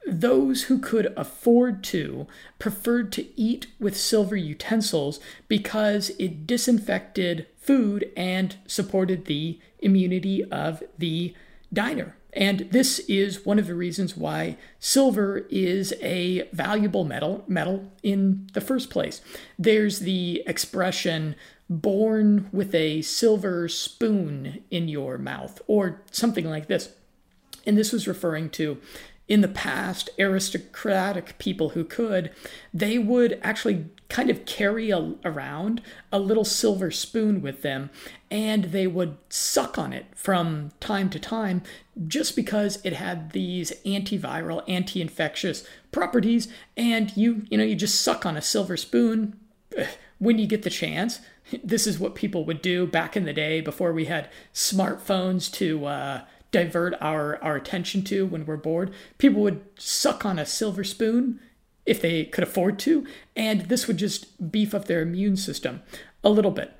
those 0.06 0.64
who 0.64 0.78
could 0.78 1.12
afford 1.16 1.82
to 1.84 2.26
preferred 2.58 3.12
to 3.12 3.26
eat 3.38 3.66
with 3.80 3.96
silver 3.96 4.36
utensils 4.36 5.18
because 5.48 6.10
it 6.18 6.46
disinfected 6.46 7.46
food 7.56 8.10
and 8.16 8.56
supported 8.66 9.24
the 9.24 9.58
immunity 9.80 10.44
of 10.44 10.82
the 10.96 11.34
diner. 11.72 12.16
And 12.32 12.68
this 12.70 12.98
is 13.08 13.46
one 13.46 13.58
of 13.58 13.66
the 13.66 13.74
reasons 13.74 14.16
why 14.16 14.58
silver 14.78 15.46
is 15.48 15.94
a 16.02 16.48
valuable 16.52 17.04
metal 17.04 17.44
metal 17.48 17.90
in 18.02 18.48
the 18.52 18.60
first 18.60 18.90
place. 18.90 19.22
There's 19.58 20.00
the 20.00 20.42
expression 20.46 21.34
born 21.68 22.48
with 22.52 22.74
a 22.74 23.02
silver 23.02 23.68
spoon 23.68 24.62
in 24.70 24.86
your 24.86 25.18
mouth 25.18 25.60
or 25.66 26.02
something 26.12 26.44
like 26.44 26.68
this. 26.68 26.90
And 27.64 27.76
this 27.76 27.90
was 27.90 28.06
referring 28.06 28.50
to 28.50 28.80
in 29.28 29.40
the 29.40 29.48
past, 29.48 30.08
aristocratic 30.18 31.36
people 31.38 31.70
who 31.70 31.84
could, 31.84 32.30
they 32.72 32.96
would 32.96 33.40
actually 33.42 33.86
kind 34.08 34.30
of 34.30 34.44
carry 34.46 34.90
a, 34.90 35.14
around 35.24 35.82
a 36.12 36.18
little 36.18 36.44
silver 36.44 36.90
spoon 36.92 37.42
with 37.42 37.62
them 37.62 37.90
and 38.30 38.64
they 38.66 38.86
would 38.86 39.16
suck 39.28 39.78
on 39.78 39.92
it 39.92 40.06
from 40.14 40.70
time 40.78 41.10
to 41.10 41.18
time 41.18 41.62
just 42.06 42.36
because 42.36 42.78
it 42.84 42.92
had 42.92 43.32
these 43.32 43.72
antiviral 43.84 44.62
anti-infectious 44.68 45.66
properties 45.90 46.46
and 46.76 47.16
you 47.16 47.44
you 47.50 47.58
know 47.58 47.64
you 47.64 47.74
just 47.74 48.00
suck 48.00 48.24
on 48.24 48.36
a 48.36 48.42
silver 48.42 48.76
spoon. 48.76 49.38
When 50.18 50.38
you 50.38 50.46
get 50.46 50.62
the 50.62 50.70
chance 50.70 51.20
this 51.64 51.86
is 51.86 51.98
what 51.98 52.14
people 52.14 52.44
would 52.44 52.62
do 52.62 52.86
back 52.86 53.16
in 53.16 53.24
the 53.24 53.32
day 53.32 53.60
before 53.60 53.92
we 53.92 54.06
had 54.06 54.28
smartphones 54.52 55.52
to 55.54 55.86
uh, 55.86 56.20
divert 56.50 56.94
our, 57.00 57.42
our 57.42 57.56
attention 57.56 58.02
to 58.04 58.26
when 58.26 58.46
we're 58.46 58.56
bored. 58.56 58.92
People 59.18 59.42
would 59.42 59.64
suck 59.78 60.24
on 60.24 60.38
a 60.38 60.46
silver 60.46 60.84
spoon 60.84 61.40
if 61.84 62.00
they 62.00 62.24
could 62.24 62.44
afford 62.44 62.78
to, 62.80 63.06
and 63.34 63.62
this 63.62 63.86
would 63.86 63.96
just 63.96 64.50
beef 64.50 64.74
up 64.74 64.86
their 64.86 65.02
immune 65.02 65.36
system 65.36 65.82
a 66.24 66.30
little 66.30 66.50
bit. 66.50 66.72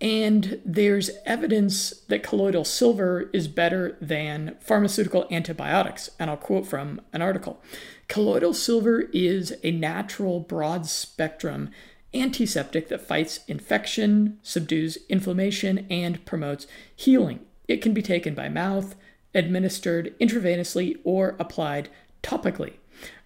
And 0.00 0.60
there's 0.64 1.10
evidence 1.24 1.90
that 2.08 2.24
colloidal 2.24 2.64
silver 2.64 3.30
is 3.32 3.46
better 3.46 3.96
than 4.00 4.56
pharmaceutical 4.60 5.28
antibiotics. 5.30 6.10
And 6.18 6.28
I'll 6.28 6.36
quote 6.36 6.66
from 6.66 7.00
an 7.12 7.22
article 7.22 7.62
Colloidal 8.08 8.52
silver 8.52 9.02
is 9.12 9.54
a 9.62 9.70
natural 9.70 10.40
broad 10.40 10.86
spectrum 10.86 11.70
antiseptic 12.14 12.88
that 12.88 13.06
fights 13.06 13.40
infection, 13.48 14.38
subdues 14.42 14.98
inflammation, 15.08 15.86
and 15.88 16.24
promotes 16.26 16.66
healing. 16.94 17.40
It 17.68 17.80
can 17.80 17.94
be 17.94 18.02
taken 18.02 18.34
by 18.34 18.48
mouth, 18.48 18.94
administered 19.34 20.14
intravenously 20.18 20.98
or 21.04 21.36
applied 21.38 21.88
topically. 22.22 22.74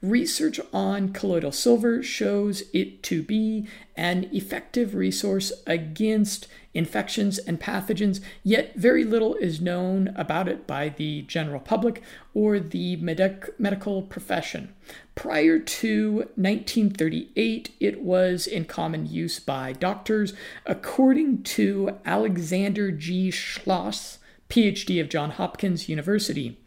Research 0.03 0.61
on 0.73 1.13
colloidal 1.13 1.53
silver 1.53 2.03
shows 2.03 2.63
it 2.73 3.03
to 3.03 3.23
be 3.23 3.67
an 3.97 4.29
effective 4.33 4.95
resource 4.95 5.53
against 5.67 6.49
infections 6.75 7.39
and 7.39 7.59
pathogens, 7.59 8.21
yet 8.43 8.75
very 8.77 9.05
little 9.05 9.35
is 9.35 9.61
known 9.61 10.13
about 10.17 10.49
it 10.49 10.67
by 10.67 10.91
the 10.91 11.23
general 11.23 11.61
public 11.61 12.03
or 12.35 12.61
the 12.61 12.97
medic- 12.97 13.59
medical 13.59 14.03
profession. 14.03 14.75
Prior 15.15 15.59
to 15.59 16.29
1938, 16.37 17.75
it 17.81 18.03
was 18.03 18.47
in 18.47 18.67
common 18.67 19.07
use 19.07 19.41
by 19.41 19.73
doctors. 19.73 20.35
According 20.67 21.43
to 21.45 21.99
Alexander 22.05 22.91
G. 22.93 23.31
Schloss, 23.31 24.19
PhD 24.49 25.01
of 25.01 25.09
Johns 25.09 25.35
Hopkins 25.35 25.89
University. 25.89 26.59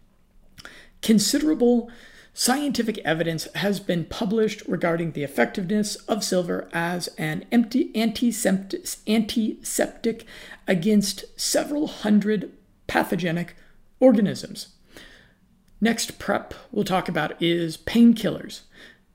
Considerable 1.02 1.90
scientific 2.34 2.98
evidence 3.00 3.48
has 3.56 3.80
been 3.80 4.06
published 4.06 4.62
regarding 4.68 5.12
the 5.12 5.24
effectiveness 5.24 5.96
of 6.08 6.24
silver 6.24 6.70
as 6.72 7.08
an 7.18 7.46
antiseptic 7.52 8.86
against 10.68 11.40
several 11.40 11.88
hundred 11.88 12.52
pathogenic 12.88 13.56
organisms. 14.00 14.70
Next 15.82 16.20
prep 16.20 16.54
we'll 16.72 16.84
talk 16.84 17.10
about 17.10 17.42
is 17.42 17.78
painkillers. 17.78 18.62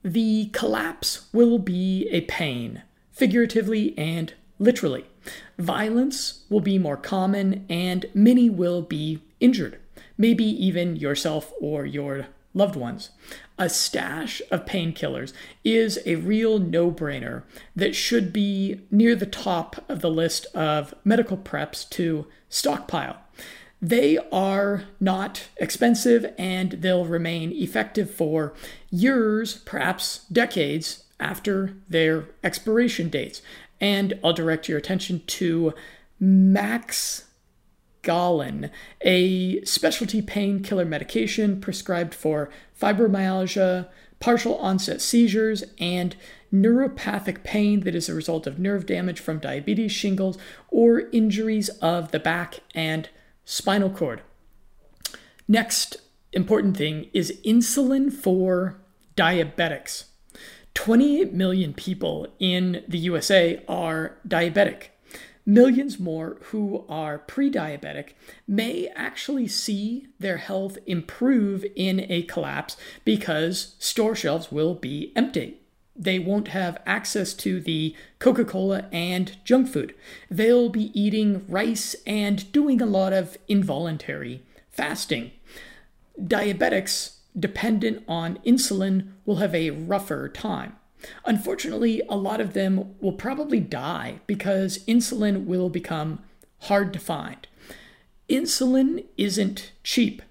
The 0.02 0.46
collapse 0.52 1.28
will 1.32 1.58
be 1.58 2.08
a 2.10 2.22
pain, 2.22 2.82
figuratively 3.10 3.96
and 3.98 4.34
literally. 4.58 5.06
Violence 5.58 6.44
will 6.48 6.60
be 6.60 6.78
more 6.78 6.96
common, 6.96 7.64
and 7.68 8.06
many 8.14 8.50
will 8.50 8.82
be 8.82 9.22
injured, 9.40 9.78
maybe 10.18 10.44
even 10.44 10.96
yourself 10.96 11.52
or 11.60 11.84
your 11.84 12.26
loved 12.54 12.76
ones. 12.76 13.10
A 13.58 13.68
stash 13.68 14.40
of 14.50 14.64
painkillers 14.64 15.32
is 15.64 15.98
a 16.06 16.16
real 16.16 16.58
no 16.58 16.90
brainer 16.90 17.42
that 17.76 17.94
should 17.94 18.32
be 18.32 18.80
near 18.90 19.14
the 19.14 19.26
top 19.26 19.84
of 19.88 20.00
the 20.00 20.10
list 20.10 20.46
of 20.54 20.94
medical 21.04 21.36
preps 21.36 21.88
to 21.90 22.26
stockpile. 22.48 23.18
They 23.82 24.18
are 24.32 24.84
not 24.98 25.48
expensive 25.58 26.32
and 26.38 26.72
they'll 26.72 27.04
remain 27.04 27.52
effective 27.52 28.10
for 28.10 28.54
years, 28.90 29.58
perhaps 29.58 30.24
decades 30.32 31.04
after 31.20 31.74
their 31.88 32.28
expiration 32.42 33.08
dates. 33.08 33.42
And 33.80 34.18
I'll 34.22 34.32
direct 34.32 34.68
your 34.68 34.78
attention 34.78 35.22
to 35.26 35.74
Max 36.20 37.24
Galin, 38.02 38.70
a 39.00 39.64
specialty 39.64 40.22
painkiller 40.22 40.84
medication 40.84 41.60
prescribed 41.60 42.14
for 42.14 42.50
fibromyalgia, 42.80 43.88
partial 44.20 44.56
onset 44.58 45.00
seizures, 45.00 45.64
and 45.78 46.14
neuropathic 46.52 47.42
pain 47.42 47.80
that 47.80 47.94
is 47.94 48.08
a 48.08 48.14
result 48.14 48.46
of 48.46 48.58
nerve 48.58 48.86
damage 48.86 49.18
from 49.18 49.38
diabetes, 49.38 49.90
shingles, 49.90 50.38
or 50.68 51.08
injuries 51.10 51.68
of 51.80 52.12
the 52.12 52.20
back 52.20 52.60
and 52.74 53.08
spinal 53.44 53.90
cord. 53.90 54.22
Next 55.48 55.96
important 56.32 56.76
thing 56.76 57.10
is 57.12 57.38
insulin 57.44 58.12
for 58.12 58.80
diabetics. 59.16 60.04
28 60.74 61.32
million 61.32 61.72
people 61.72 62.26
in 62.38 62.84
the 62.86 62.98
USA 62.98 63.62
are 63.68 64.18
diabetic. 64.26 64.88
Millions 65.46 66.00
more 66.00 66.38
who 66.44 66.84
are 66.88 67.18
pre 67.18 67.50
diabetic 67.50 68.10
may 68.48 68.88
actually 68.96 69.46
see 69.46 70.08
their 70.18 70.38
health 70.38 70.78
improve 70.86 71.64
in 71.76 72.06
a 72.08 72.22
collapse 72.22 72.76
because 73.04 73.76
store 73.78 74.14
shelves 74.14 74.50
will 74.50 74.74
be 74.74 75.12
empty. 75.14 75.58
They 75.96 76.18
won't 76.18 76.48
have 76.48 76.82
access 76.86 77.34
to 77.34 77.60
the 77.60 77.94
Coca 78.18 78.44
Cola 78.44 78.88
and 78.90 79.36
junk 79.44 79.68
food. 79.68 79.94
They'll 80.30 80.70
be 80.70 80.98
eating 80.98 81.44
rice 81.46 81.94
and 82.06 82.50
doing 82.50 82.80
a 82.80 82.86
lot 82.86 83.12
of 83.12 83.36
involuntary 83.46 84.42
fasting. 84.70 85.30
Diabetics 86.20 87.13
dependent 87.38 88.04
on 88.06 88.38
insulin 88.46 89.08
will 89.24 89.36
have 89.36 89.54
a 89.54 89.70
rougher 89.70 90.28
time. 90.28 90.76
Unfortunately, 91.24 92.02
a 92.08 92.16
lot 92.16 92.40
of 92.40 92.54
them 92.54 92.94
will 93.00 93.12
probably 93.12 93.60
die 93.60 94.20
because 94.26 94.78
insulin 94.86 95.44
will 95.44 95.68
become 95.68 96.20
hard 96.60 96.92
to 96.92 96.98
find. 96.98 97.46
Insulin 98.28 99.04
isn't 99.16 99.72
cheap, 99.82 100.22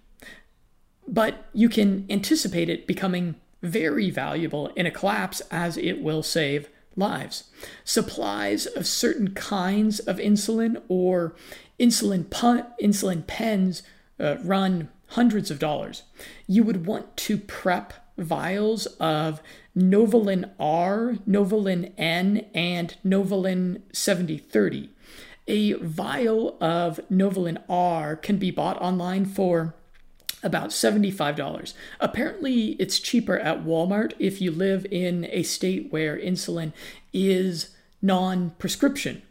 but 1.08 1.46
you 1.54 1.70
can 1.70 2.06
anticipate 2.10 2.70
it 2.70 2.88
becoming 2.88 3.36
very 3.62 4.10
valuable 4.10 4.68
in 4.70 4.86
a 4.86 4.92
collapse 4.92 5.42
as 5.52 5.78
it 5.78 6.02
will 6.02 6.24
save 6.24 6.70
lives. 6.96 7.46
Supplies 7.84 8.66
of 8.66 8.88
certain 8.88 9.34
kinds 9.34 10.00
of 10.00 10.18
insulin 10.18 10.82
or 10.88 11.36
insulin 11.80 12.30
pu- 12.30 12.66
insulin 12.84 13.26
pens 13.26 13.84
uh, 14.20 14.38
run 14.44 14.90
hundreds 15.14 15.52
of 15.52 15.60
dollars. 15.60 16.04
You 16.48 16.64
would 16.64 16.86
want 16.86 17.18
to 17.18 17.38
prep 17.38 17.94
vials 18.18 18.86
of 19.00 19.42
Novolin 19.78 20.52
R, 20.60 21.16
Novolin 21.28 21.94
N, 21.98 22.46
and 22.54 22.96
Novolin 23.06 23.82
7030. 23.92 24.90
A 25.48 25.74
vial 25.74 26.58
of 26.62 27.00
Novolin 27.12 27.62
R 27.70 28.16
can 28.16 28.38
be 28.38 28.52
bought 28.52 28.82
online 28.82 29.26
for 29.26 29.76
about 30.42 30.70
$75. 30.70 31.74
Apparently, 32.00 32.72
it's 32.74 33.00
cheaper 33.00 33.40
at 33.40 33.64
Walmart 33.64 34.14
if 34.20 34.42
you 34.42 34.52
live 34.52 34.86
in 34.92 35.28
a 35.32 35.44
state 35.44 35.92
where 35.92 36.18
insulin 36.18 36.74
is 37.14 37.70
non 38.02 38.52
prescription 38.52 39.22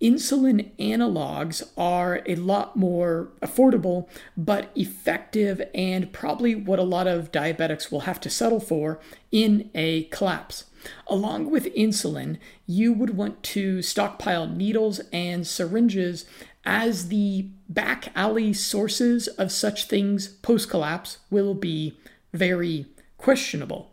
insulin 0.00 0.70
analogs 0.78 1.62
are 1.76 2.22
a 2.26 2.34
lot 2.36 2.76
more 2.76 3.28
affordable 3.42 4.08
but 4.36 4.70
effective 4.74 5.62
and 5.74 6.12
probably 6.12 6.54
what 6.54 6.78
a 6.78 6.84
lot 6.84 7.06
of 7.06 7.32
diabetics 7.32 7.92
will 7.92 8.00
have 8.00 8.20
to 8.20 8.30
settle 8.30 8.60
for 8.60 9.00
in 9.30 9.70
a 9.74 10.04
collapse. 10.04 10.64
Along 11.06 11.50
with 11.50 11.74
insulin, 11.74 12.38
you 12.66 12.92
would 12.92 13.16
want 13.16 13.42
to 13.42 13.82
stockpile 13.82 14.46
needles 14.46 15.00
and 15.12 15.46
syringes 15.46 16.24
as 16.64 17.08
the 17.08 17.48
back 17.68 18.12
alley 18.14 18.52
sources 18.52 19.28
of 19.28 19.52
such 19.52 19.84
things 19.86 20.28
post 20.28 20.70
collapse 20.70 21.18
will 21.30 21.54
be 21.54 21.98
very 22.32 22.86
questionable. 23.18 23.89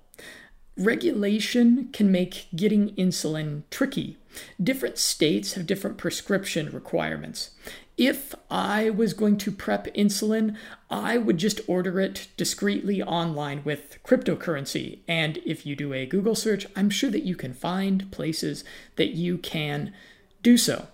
Regulation 0.78 1.90
can 1.92 2.12
make 2.12 2.48
getting 2.56 2.96
insulin 2.96 3.63
tricky 3.72 4.18
different 4.62 4.98
states 4.98 5.54
have 5.54 5.68
different 5.68 5.98
prescription 5.98 6.70
requirements. 6.72 7.52
If 7.98 8.36
I 8.52 8.92
was 8.92 9.13
going 9.13 9.38
to 9.38 9.52
prep 9.52 9.88
insulin, 9.96 10.56
I 10.90 11.18
would 11.18 11.38
just 11.38 11.62
order 11.68 12.00
it 12.00 12.28
discreetly 12.38 13.02
online 13.02 13.63
with 13.63 13.98
cryptocurrency. 14.04 15.00
And 15.08 15.38
if 15.46 15.66
you 15.66 15.76
do 15.76 15.94
a 15.94 16.06
Google 16.06 16.36
search, 16.36 16.68
I'm 16.76 16.92
sure 16.92 17.10
that 17.10 17.24
you 17.24 17.36
can 17.36 17.54
find 17.54 18.12
places 18.12 18.63
that 18.98 19.10
you 19.10 19.38
can 19.40 19.94
do 20.44 20.58
so. 20.58 20.88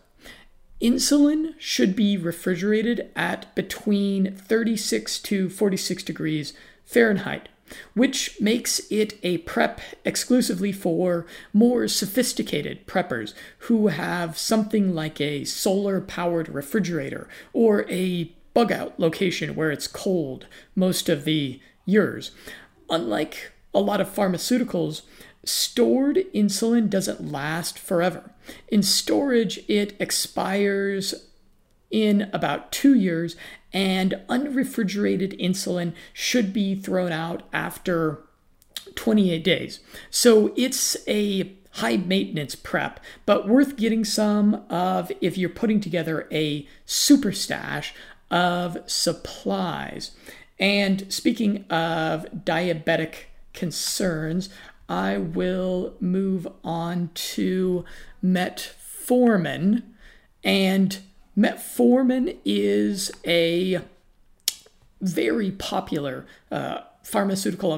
Insulin 0.82 1.56
should 1.60 1.96
be 1.96 2.18
refrigerated 2.18 3.10
at 3.16 3.54
between 3.56 4.36
36 4.36 5.20
to 5.20 5.50
46 5.50 6.04
degrees 6.04 6.54
Fahrenheit 6.86 7.50
which 7.94 8.40
makes 8.40 8.82
it 8.92 9.18
a 9.24 9.40
prep 9.40 9.82
exclusively 10.06 10.72
for 10.72 11.26
more 11.54 11.88
sophisticated 11.88 12.86
preppers 12.88 13.34
who 13.60 13.88
have 13.88 14.38
something 14.38 14.94
like 14.94 15.20
a 15.20 15.44
solar 15.44 16.02
powered 16.02 16.50
refrigerator 16.50 17.28
or 17.54 17.90
a 17.90 18.32
bug 18.54 18.72
out 18.72 19.00
location 19.00 19.56
where 19.56 19.72
it's 19.72 19.88
cold 19.88 20.48
most 20.76 21.10
of 21.10 21.26
the 21.26 21.60
years. 21.86 22.32
Unlike 22.90 23.52
a 23.74 23.80
lot 23.80 24.02
of 24.02 24.14
pharmaceuticals, 24.14 25.02
stored 25.46 26.18
insulin 26.34 26.90
doesn't 26.90 27.32
last 27.32 27.78
forever. 27.78 28.32
In 28.68 28.84
storage, 28.84 29.60
it 29.68 29.96
expires 30.00 31.16
in 31.94 32.28
about 32.34 32.72
two 32.72 32.96
years 32.96 33.36
and 33.72 34.20
unrefrigerated 34.28 35.40
insulin 35.40 35.94
should 36.12 36.52
be 36.52 36.76
thrown 36.76 37.12
out 37.12 37.44
after 37.54 38.24
28 38.96 39.44
days. 39.44 39.80
So 40.10 40.52
it's 40.58 40.98
a 41.08 41.56
high 41.74 41.98
maintenance 41.98 42.56
prep, 42.56 43.00
but 43.26 43.48
worth 43.48 43.78
getting 43.78 44.04
some 44.04 44.66
of 44.70 45.12
if 45.22 45.38
you're 45.38 45.50
putting 45.50 45.80
together 45.80 46.28
a 46.32 46.68
super 46.86 47.32
stash 47.32 47.94
of 48.30 48.78
supplies. 48.88 50.12
And 50.60 51.12
speaking 51.14 51.66
of 51.70 52.26
diabetic 52.34 53.26
concerns, 53.54 54.50
I 54.90 55.18
will 55.18 55.96
move 56.00 56.48
on 56.64 57.12
to 57.14 57.86
metformin 58.24 59.84
and 60.44 61.00
Metformin 61.38 62.38
is 62.46 63.12
a 63.26 63.80
very 65.02 65.52
popular 65.52 66.26
uh, 66.52 66.82
pharmaceutical 67.04 67.74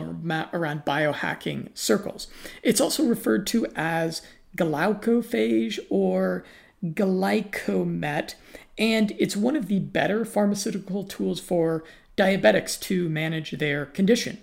around 0.53 0.85
biohacking 0.85 1.69
circles. 1.73 2.27
It's 2.61 2.81
also 2.81 3.05
referred 3.05 3.47
to 3.47 3.67
as 3.75 4.21
Glucophage 4.55 5.79
or 5.89 6.43
Glycomet, 6.83 8.35
and 8.77 9.11
it's 9.17 9.35
one 9.35 9.55
of 9.55 9.67
the 9.67 9.79
better 9.79 10.25
pharmaceutical 10.25 11.03
tools 11.03 11.39
for 11.39 11.83
diabetics 12.17 12.79
to 12.81 13.09
manage 13.09 13.51
their 13.51 13.85
condition. 13.85 14.37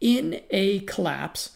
In 0.00 0.40
a 0.50 0.80
collapse, 0.80 1.50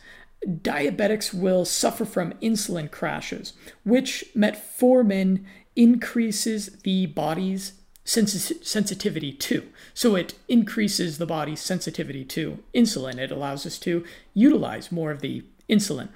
diabetics 0.47 1.33
will 1.33 1.65
suffer 1.65 2.05
from 2.05 2.33
insulin 2.43 2.91
crashes, 2.91 3.55
which 3.85 4.25
metformin 4.37 5.45
increases 5.77 6.67
the 6.83 7.07
body's 7.07 7.73
sensitivity 8.05 9.33
to. 9.33 9.67
So 9.95 10.15
it 10.15 10.35
increases 10.47 11.19
the 11.19 11.27
body's 11.27 11.61
sensitivity 11.61 12.25
to 12.27 12.59
insulin. 12.75 13.19
It 13.19 13.31
allows 13.31 13.65
us 13.65 13.79
to 13.81 14.05
utilize 14.35 14.93
more 14.93 15.11
of 15.11 15.21
the 15.21 15.43
insulin. 15.69 16.09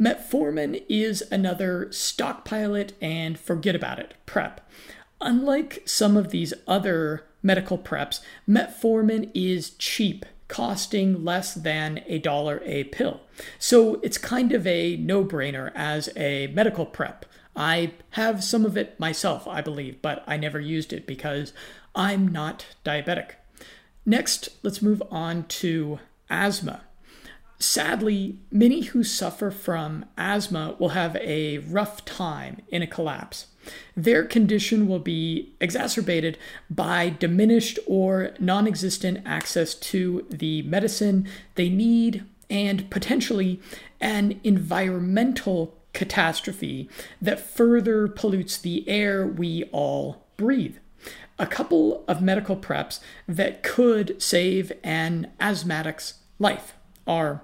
Metformin 0.00 0.82
is 0.88 1.22
another 1.30 1.88
stockpile 1.90 2.74
it 2.74 2.94
and 3.00 3.38
forget 3.38 3.74
about 3.74 3.98
it 3.98 4.14
prep. 4.24 4.68
Unlike 5.20 5.82
some 5.86 6.16
of 6.16 6.30
these 6.30 6.52
other 6.66 7.24
medical 7.42 7.78
preps, 7.78 8.20
metformin 8.48 9.30
is 9.34 9.70
cheap 9.70 10.26
costing 10.48 11.24
less 11.24 11.54
than 11.54 12.02
a 12.06 12.18
dollar 12.18 12.62
a 12.64 12.84
pill. 12.84 13.20
So 13.58 13.94
it's 14.02 14.18
kind 14.18 14.52
of 14.52 14.66
a 14.66 14.96
no 14.96 15.24
brainer 15.24 15.72
as 15.74 16.08
a 16.16 16.48
medical 16.48 16.86
prep. 16.86 17.26
I 17.56 17.92
have 18.10 18.44
some 18.44 18.66
of 18.66 18.76
it 18.76 19.00
myself, 19.00 19.48
I 19.48 19.62
believe, 19.62 20.02
but 20.02 20.22
I 20.26 20.36
never 20.36 20.60
used 20.60 20.92
it 20.92 21.06
because 21.06 21.52
I'm 21.94 22.28
not 22.28 22.66
diabetic. 22.84 23.32
Next, 24.04 24.50
let's 24.62 24.82
move 24.82 25.02
on 25.10 25.44
to 25.44 25.98
asthma. 26.28 26.82
Sadly, 27.58 28.38
many 28.50 28.82
who 28.82 29.02
suffer 29.02 29.50
from 29.50 30.04
asthma 30.18 30.76
will 30.78 30.90
have 30.90 31.16
a 31.16 31.58
rough 31.58 32.04
time 32.04 32.60
in 32.68 32.82
a 32.82 32.86
collapse. 32.86 33.46
Their 33.96 34.24
condition 34.24 34.86
will 34.86 34.98
be 34.98 35.54
exacerbated 35.60 36.38
by 36.68 37.08
diminished 37.08 37.78
or 37.86 38.34
non 38.38 38.68
existent 38.68 39.22
access 39.24 39.74
to 39.74 40.26
the 40.30 40.62
medicine 40.62 41.26
they 41.54 41.70
need 41.70 42.24
and 42.50 42.88
potentially 42.90 43.60
an 44.00 44.38
environmental 44.44 45.74
catastrophe 45.96 46.90
that 47.22 47.40
further 47.40 48.06
pollutes 48.06 48.58
the 48.58 48.86
air 48.86 49.26
we 49.26 49.64
all 49.72 50.26
breathe. 50.36 50.76
A 51.38 51.46
couple 51.46 52.04
of 52.06 52.20
medical 52.20 52.54
preps 52.54 53.00
that 53.26 53.62
could 53.62 54.20
save 54.22 54.72
an 54.84 55.32
asthmatic's 55.40 56.14
life 56.38 56.74
are 57.06 57.40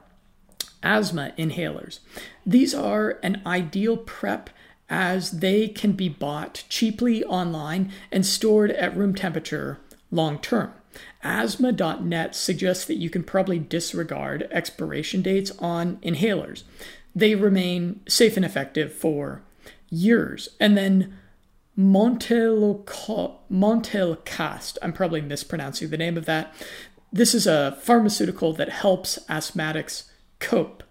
asthma 0.82 1.32
inhalers. 1.38 2.00
These 2.44 2.74
are 2.74 3.18
an 3.22 3.40
ideal 3.46 3.96
prep 3.96 4.50
as 4.90 5.30
they 5.40 5.68
can 5.68 5.92
be 5.92 6.10
bought 6.10 6.64
cheaply 6.68 7.24
online 7.24 7.90
and 8.10 8.26
stored 8.26 8.70
at 8.72 8.94
room 8.94 9.14
temperature 9.14 9.78
long 10.10 10.38
term. 10.38 10.74
Asthma.net 11.22 12.34
suggests 12.36 12.84
that 12.84 12.96
you 12.96 13.08
can 13.08 13.22
probably 13.22 13.58
disregard 13.58 14.46
expiration 14.50 15.22
dates 15.22 15.50
on 15.58 15.96
inhalers. 16.02 16.64
They 17.14 17.34
remain 17.34 18.00
safe 18.08 18.36
and 18.36 18.44
effective 18.44 18.92
for 18.92 19.42
years. 19.90 20.48
And 20.58 20.76
then 20.76 21.16
Montelukast, 21.78 24.78
I'm 24.82 24.92
probably 24.92 25.20
mispronouncing 25.20 25.90
the 25.90 25.96
name 25.96 26.16
of 26.16 26.26
that. 26.26 26.52
This 27.12 27.34
is 27.34 27.46
a 27.46 27.78
pharmaceutical 27.82 28.52
that 28.54 28.70
helps 28.70 29.18
asthmatics 29.28 30.04
cope, 30.38 30.82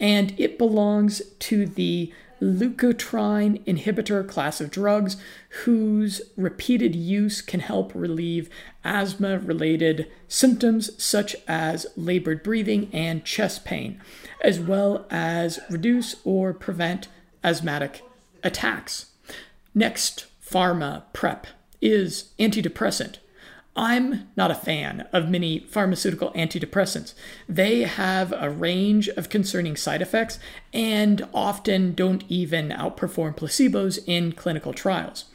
and 0.00 0.34
it 0.38 0.58
belongs 0.58 1.22
to 1.40 1.66
the 1.66 2.12
leukotriene 2.40 3.64
inhibitor 3.64 4.26
class 4.26 4.60
of 4.60 4.70
drugs 4.70 5.16
whose 5.64 6.20
repeated 6.36 6.94
use 6.94 7.40
can 7.40 7.60
help 7.60 7.94
relieve 7.94 8.50
asthma 8.84 9.38
related 9.38 10.10
symptoms 10.28 11.02
such 11.02 11.34
as 11.48 11.86
labored 11.96 12.42
breathing 12.42 12.90
and 12.92 13.24
chest 13.24 13.64
pain, 13.64 14.00
as 14.40 14.60
well 14.60 15.06
as 15.10 15.60
reduce 15.70 16.16
or 16.24 16.52
prevent 16.52 17.08
asthmatic 17.42 18.02
attacks. 18.42 19.06
Next, 19.74 20.26
pharma 20.44 21.02
prep 21.12 21.46
is 21.80 22.30
antidepressant. 22.38 23.16
I'm 23.78 24.28
not 24.36 24.50
a 24.50 24.54
fan 24.54 25.06
of 25.12 25.28
many 25.28 25.58
pharmaceutical 25.68 26.32
antidepressants. 26.32 27.12
They 27.46 27.82
have 27.82 28.32
a 28.32 28.48
range 28.48 29.08
of 29.08 29.28
concerning 29.28 29.76
side 29.76 30.00
effects 30.00 30.38
and 30.72 31.28
often 31.34 31.92
don't 31.92 32.24
even 32.28 32.70
outperform 32.70 33.36
placebos 33.36 33.98
in 34.06 34.32
clinical 34.32 34.72
trials. 34.72 35.26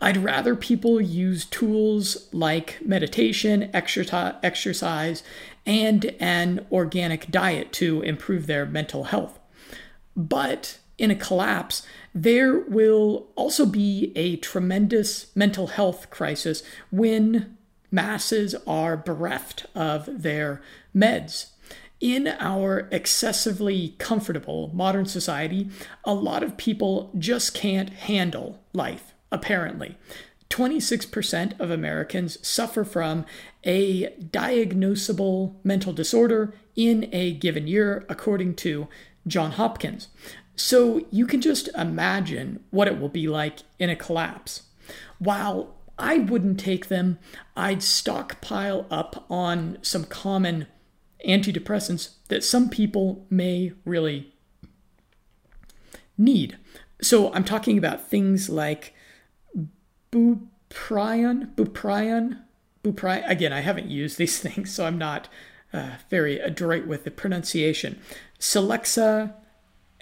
I'd 0.00 0.16
rather 0.16 0.56
people 0.56 1.00
use 1.00 1.44
tools 1.44 2.28
like 2.32 2.78
meditation, 2.84 3.70
exercise, 3.72 5.22
and 5.66 6.14
an 6.20 6.66
organic 6.70 7.30
diet 7.30 7.72
to 7.72 8.02
improve 8.02 8.46
their 8.46 8.66
mental 8.66 9.04
health. 9.04 9.38
But 10.16 10.78
in 10.98 11.10
a 11.10 11.16
collapse, 11.16 11.82
there 12.14 12.58
will 12.58 13.28
also 13.34 13.66
be 13.66 14.12
a 14.14 14.36
tremendous 14.36 15.34
mental 15.34 15.68
health 15.68 16.10
crisis 16.10 16.62
when 16.90 17.56
masses 17.90 18.54
are 18.66 18.96
bereft 18.96 19.66
of 19.74 20.08
their 20.22 20.60
meds. 20.94 21.50
In 22.00 22.28
our 22.38 22.88
excessively 22.90 23.94
comfortable 23.98 24.70
modern 24.74 25.06
society, 25.06 25.70
a 26.04 26.12
lot 26.12 26.42
of 26.42 26.56
people 26.56 27.10
just 27.18 27.54
can't 27.54 27.88
handle 27.90 28.62
life, 28.72 29.14
apparently. 29.32 29.96
26% 30.50 31.58
of 31.58 31.70
Americans 31.70 32.38
suffer 32.46 32.84
from 32.84 33.24
a 33.64 34.08
diagnosable 34.20 35.54
mental 35.64 35.92
disorder 35.92 36.54
in 36.76 37.08
a 37.12 37.32
given 37.34 37.66
year, 37.66 38.04
according 38.08 38.54
to 38.54 38.88
John 39.26 39.52
Hopkins. 39.52 40.08
So 40.56 41.06
you 41.10 41.26
can 41.26 41.40
just 41.40 41.68
imagine 41.76 42.62
what 42.70 42.88
it 42.88 43.00
will 43.00 43.08
be 43.08 43.26
like 43.26 43.60
in 43.78 43.90
a 43.90 43.96
collapse. 43.96 44.62
While 45.18 45.74
I 45.98 46.18
wouldn't 46.18 46.58
take 46.58 46.88
them. 46.88 47.18
I'd 47.56 47.82
stockpile 47.82 48.86
up 48.90 49.24
on 49.30 49.78
some 49.82 50.04
common 50.04 50.66
antidepressants 51.26 52.14
that 52.28 52.44
some 52.44 52.68
people 52.68 53.26
may 53.30 53.72
really 53.84 54.32
need. 56.18 56.58
So 57.00 57.32
I'm 57.32 57.44
talking 57.44 57.78
about 57.78 58.08
things 58.08 58.48
like 58.48 58.93
buprion, 60.14 61.54
buprion, 61.56 62.38
buprion. 62.84 63.28
Again, 63.28 63.52
I 63.52 63.60
haven't 63.60 63.90
used 63.90 64.16
these 64.16 64.38
things, 64.46 64.72
so 64.72 64.86
I'm 64.86 64.98
not 64.98 65.28
uh, 65.72 65.96
very 66.08 66.38
adroit 66.38 66.86
with 66.86 67.04
the 67.04 67.10
pronunciation. 67.10 67.98
Celexa, 68.38 69.34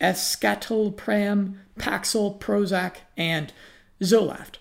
escitalopram, 0.01 1.55
Paxil, 1.79 2.39
Prozac, 2.39 2.97
and 3.17 3.53
Zoloft. 4.03 4.57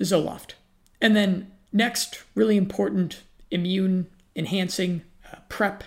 Zoloft. 0.00 0.54
And 1.00 1.14
then 1.14 1.52
next, 1.72 2.22
really 2.34 2.56
important 2.56 3.22
immune 3.50 4.08
enhancing 4.34 5.02
uh, 5.30 5.36
prep 5.48 5.84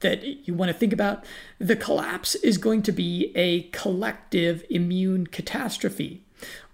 that 0.00 0.22
you 0.46 0.54
want 0.54 0.70
to 0.70 0.76
think 0.76 0.92
about. 0.92 1.24
The 1.58 1.76
collapse 1.76 2.34
is 2.36 2.58
going 2.58 2.82
to 2.82 2.92
be 2.92 3.32
a 3.34 3.62
collective 3.70 4.64
immune 4.68 5.26
catastrophe. 5.26 6.21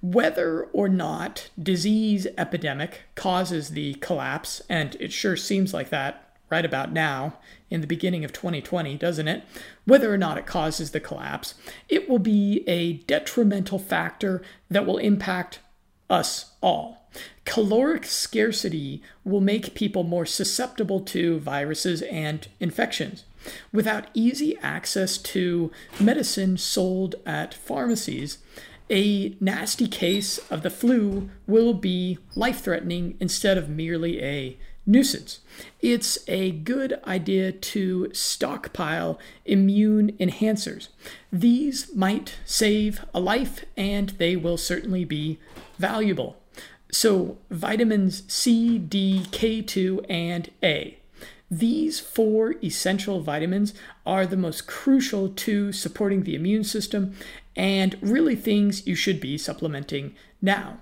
Whether 0.00 0.64
or 0.72 0.88
not 0.88 1.48
disease 1.60 2.26
epidemic 2.36 3.02
causes 3.14 3.70
the 3.70 3.94
collapse, 3.94 4.62
and 4.68 4.96
it 5.00 5.12
sure 5.12 5.36
seems 5.36 5.74
like 5.74 5.90
that 5.90 6.24
right 6.50 6.64
about 6.64 6.92
now 6.92 7.38
in 7.70 7.80
the 7.80 7.86
beginning 7.86 8.24
of 8.24 8.32
2020, 8.32 8.96
doesn't 8.96 9.28
it? 9.28 9.44
Whether 9.84 10.12
or 10.12 10.18
not 10.18 10.38
it 10.38 10.46
causes 10.46 10.90
the 10.90 11.00
collapse, 11.00 11.54
it 11.88 12.08
will 12.08 12.18
be 12.18 12.64
a 12.66 12.94
detrimental 12.94 13.78
factor 13.78 14.42
that 14.70 14.86
will 14.86 14.98
impact 14.98 15.60
us 16.08 16.52
all. 16.62 17.10
Caloric 17.44 18.04
scarcity 18.04 19.02
will 19.24 19.40
make 19.40 19.74
people 19.74 20.04
more 20.04 20.26
susceptible 20.26 21.00
to 21.00 21.38
viruses 21.38 22.02
and 22.02 22.48
infections. 22.60 23.24
Without 23.72 24.08
easy 24.14 24.58
access 24.58 25.16
to 25.18 25.70
medicine 25.98 26.58
sold 26.58 27.14
at 27.24 27.54
pharmacies, 27.54 28.38
a 28.90 29.36
nasty 29.40 29.86
case 29.86 30.38
of 30.50 30.62
the 30.62 30.70
flu 30.70 31.30
will 31.46 31.74
be 31.74 32.18
life 32.34 32.60
threatening 32.60 33.16
instead 33.20 33.58
of 33.58 33.68
merely 33.68 34.22
a 34.22 34.56
nuisance. 34.86 35.40
It's 35.80 36.18
a 36.26 36.50
good 36.50 36.98
idea 37.06 37.52
to 37.52 38.10
stockpile 38.12 39.18
immune 39.44 40.12
enhancers. 40.18 40.88
These 41.30 41.94
might 41.94 42.36
save 42.44 43.04
a 43.12 43.20
life 43.20 43.64
and 43.76 44.10
they 44.10 44.34
will 44.34 44.56
certainly 44.56 45.04
be 45.04 45.38
valuable. 45.78 46.38
So, 46.90 47.36
vitamins 47.50 48.22
C, 48.32 48.78
D, 48.78 49.26
K2, 49.30 50.06
and 50.08 50.50
A. 50.62 50.98
These 51.50 52.00
four 52.00 52.56
essential 52.62 53.20
vitamins 53.20 53.74
are 54.04 54.26
the 54.26 54.36
most 54.36 54.66
crucial 54.66 55.28
to 55.30 55.72
supporting 55.72 56.22
the 56.22 56.34
immune 56.34 56.64
system 56.64 57.14
and 57.58 57.98
really 58.00 58.36
things 58.36 58.86
you 58.86 58.94
should 58.94 59.20
be 59.20 59.36
supplementing 59.36 60.14
now. 60.40 60.78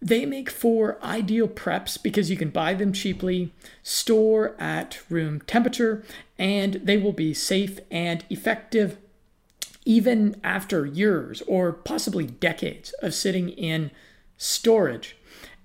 They 0.00 0.24
make 0.24 0.50
for 0.50 0.98
ideal 1.02 1.46
preps 1.46 2.02
because 2.02 2.30
you 2.30 2.36
can 2.36 2.50
buy 2.50 2.74
them 2.74 2.92
cheaply, 2.92 3.52
store 3.82 4.56
at 4.58 4.98
room 5.10 5.40
temperature, 5.42 6.04
and 6.38 6.74
they 6.74 6.96
will 6.96 7.12
be 7.12 7.34
safe 7.34 7.78
and 7.90 8.24
effective 8.30 8.96
even 9.84 10.38
after 10.42 10.84
years 10.84 11.42
or 11.42 11.72
possibly 11.72 12.26
decades 12.26 12.92
of 13.02 13.14
sitting 13.14 13.50
in 13.50 13.90
storage. 14.36 15.16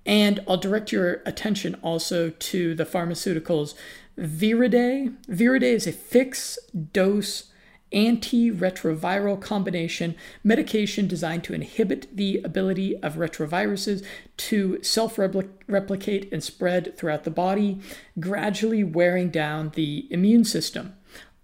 And 0.05 0.41
I'll 0.47 0.57
direct 0.57 0.91
your 0.91 1.21
attention 1.25 1.75
also 1.81 2.29
to 2.29 2.75
the 2.75 2.85
pharmaceuticals 2.85 3.73
Viread. 4.17 5.15
Viread 5.27 5.63
is 5.63 5.87
a 5.87 5.91
fixed 5.91 6.59
dose 6.93 7.50
antiretroviral 7.93 9.41
combination 9.41 10.15
medication 10.43 11.07
designed 11.07 11.43
to 11.43 11.53
inhibit 11.53 12.15
the 12.15 12.41
ability 12.43 12.95
of 12.97 13.15
retroviruses 13.15 14.03
to 14.37 14.81
self 14.83 15.17
replicate 15.17 16.31
and 16.31 16.43
spread 16.43 16.97
throughout 16.97 17.23
the 17.23 17.31
body, 17.31 17.79
gradually 18.19 18.83
wearing 18.83 19.29
down 19.29 19.71
the 19.75 20.07
immune 20.09 20.45
system. 20.45 20.95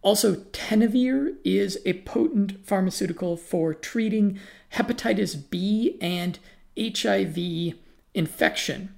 Also, 0.02 0.36
tenofovir 0.36 1.36
is 1.44 1.80
a 1.86 1.94
potent 2.02 2.66
pharmaceutical 2.66 3.36
for 3.36 3.74
treating 3.74 4.40
hepatitis 4.74 5.50
B 5.50 5.98
and 6.00 6.40
HIV 6.80 7.76
infection. 8.14 8.96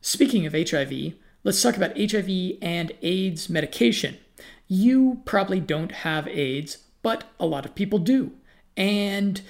Speaking 0.00 0.46
of 0.46 0.52
HIV, 0.52 1.14
let's 1.42 1.62
talk 1.62 1.76
about 1.76 1.98
HIV 1.98 2.58
and 2.60 2.92
AIDS 3.02 3.48
medication. 3.48 4.18
You 4.68 5.22
probably 5.24 5.60
don't 5.60 5.92
have 5.92 6.28
AIDS, 6.28 6.78
but 7.04 7.24
a 7.38 7.46
lot 7.46 7.66
of 7.66 7.74
people 7.76 8.00
do. 8.00 8.32
And 8.76 9.42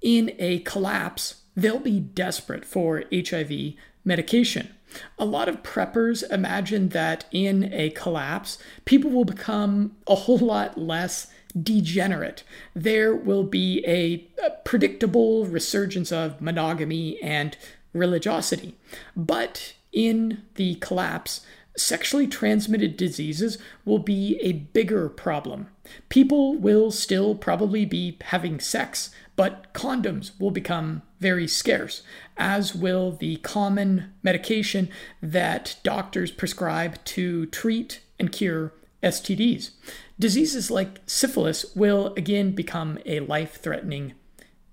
in 0.00 0.34
a 0.38 0.60
collapse, 0.60 1.42
they'll 1.54 1.80
be 1.80 2.00
desperate 2.00 2.64
for 2.64 3.04
HIV 3.12 3.74
medication. 4.04 4.72
A 5.18 5.24
lot 5.24 5.48
of 5.48 5.64
preppers 5.64 6.22
imagine 6.30 6.90
that 6.90 7.24
in 7.32 7.70
a 7.72 7.90
collapse, 7.90 8.56
people 8.84 9.10
will 9.10 9.24
become 9.24 9.96
a 10.06 10.14
whole 10.14 10.38
lot 10.38 10.78
less 10.78 11.26
degenerate. 11.60 12.44
There 12.74 13.14
will 13.14 13.44
be 13.44 13.84
a, 13.86 14.28
predictable 14.64 15.46
resurgence 15.46 16.12
of 16.12 16.40
monogamy 16.40 17.20
and 17.22 17.56
religiosity. 17.92 18.74
But 19.16 19.74
in 19.92 20.42
the 20.54 20.76
collapse, 20.76 21.44
sexually 21.76 22.26
transmitted 22.28 22.96
diseases 22.96 23.58
will 23.84 23.98
be 23.98 24.38
a 24.40 24.52
bigger 24.52 25.08
problem. 25.08 25.68
People 26.08 26.54
will 26.56 26.90
still 26.90 27.34
probably 27.34 27.84
be 27.84 28.16
having 28.22 28.60
sex, 28.60 29.10
but 29.34 29.72
condoms 29.72 30.38
will 30.38 30.50
become 30.50 31.02
very 31.20 31.48
scarce, 31.48 32.02
as 32.36 32.74
will 32.74 33.12
the 33.12 33.36
common 33.36 34.12
medication 34.22 34.88
that 35.20 35.76
doctors 35.82 36.30
prescribe 36.30 37.02
to 37.04 37.46
treat 37.46 38.00
and 38.18 38.30
cure 38.30 38.72
STDs. 39.02 39.70
Diseases 40.18 40.70
like 40.70 41.00
syphilis 41.06 41.74
will 41.74 42.14
again 42.16 42.52
become 42.52 42.98
a 43.04 43.20
life 43.20 43.60
threatening 43.60 44.14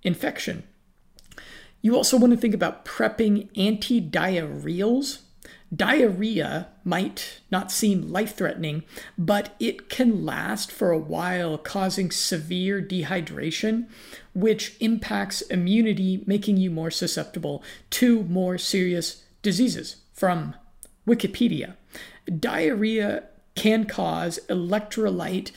infection. 0.04 0.64
You 1.82 1.96
also 1.96 2.18
want 2.18 2.32
to 2.34 2.38
think 2.38 2.54
about 2.54 2.86
prepping 2.86 3.52
antidiarrheals 3.54 5.22
Diarrhea 5.76 6.68
might 6.84 7.42
not 7.52 7.72
seem 7.72 8.12
life 8.12 8.36
threatening, 8.36 8.84
but 9.18 9.56
it 9.60 9.88
can 9.88 10.26
last 10.26 10.72
for 10.72 10.92
a 10.92 10.98
while, 10.98 11.58
causing 11.60 12.10
severe 12.10 12.82
dehydration, 12.82 13.86
which 14.34 14.76
impacts 14.80 15.42
immunity, 15.42 16.24
making 16.26 16.58
you 16.58 16.72
more 16.72 16.90
susceptible 16.90 17.64
to 17.92 18.24
more 18.24 18.58
serious 18.58 19.24
diseases. 19.44 19.98
From 20.12 20.56
Wikipedia, 21.08 21.76
diarrhea 22.40 23.24
can 23.56 23.86
cause 23.86 24.40
electrolyte 24.50 25.52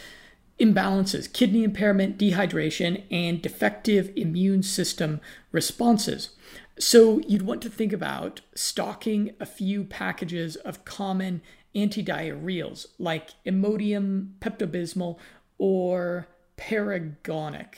imbalances, 0.63 1.31
kidney 1.33 1.65
impairment, 1.65 2.17
dehydration, 2.17 3.03
and 3.11 3.43
defective 3.43 4.13
immune 4.15 4.63
system 4.63 5.21
responses. 5.51 6.31
So 6.79 7.19
you'd 7.27 7.43
want 7.43 7.63
to 7.63 7.69
think 7.69 7.93
about 7.93 8.43
stocking 8.55 9.33
a 9.41 9.47
few 9.47 9.83
packages 9.83 10.55
of 10.57 10.85
common 10.85 11.43
antidiarrheals 11.75 12.87
like 12.99 13.31
Imodium, 13.45 14.35
Pepto-Bismol, 14.41 15.19
or 15.59 16.29
Paregoric. 16.57 17.75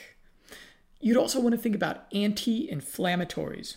You'd 1.00 1.16
also 1.16 1.40
want 1.40 1.54
to 1.54 1.60
think 1.60 1.74
about 1.74 2.06
anti-inflammatories. 2.12 3.76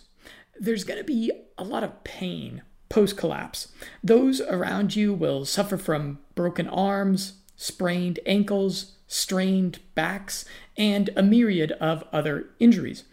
There's 0.60 0.84
going 0.84 0.98
to 0.98 1.04
be 1.04 1.32
a 1.56 1.64
lot 1.64 1.84
of 1.84 2.04
pain 2.04 2.62
post 2.88 3.16
collapse. 3.16 3.68
Those 4.04 4.40
around 4.42 4.96
you 4.96 5.14
will 5.14 5.44
suffer 5.44 5.76
from 5.76 6.18
broken 6.34 6.68
arms, 6.68 7.34
sprained 7.56 8.18
ankles, 8.26 8.94
strained 9.08 9.80
backs, 9.94 10.44
and 10.76 11.10
a 11.16 11.22
myriad 11.22 11.72
of 11.72 12.04
other 12.12 12.50
injuries. 12.60 13.04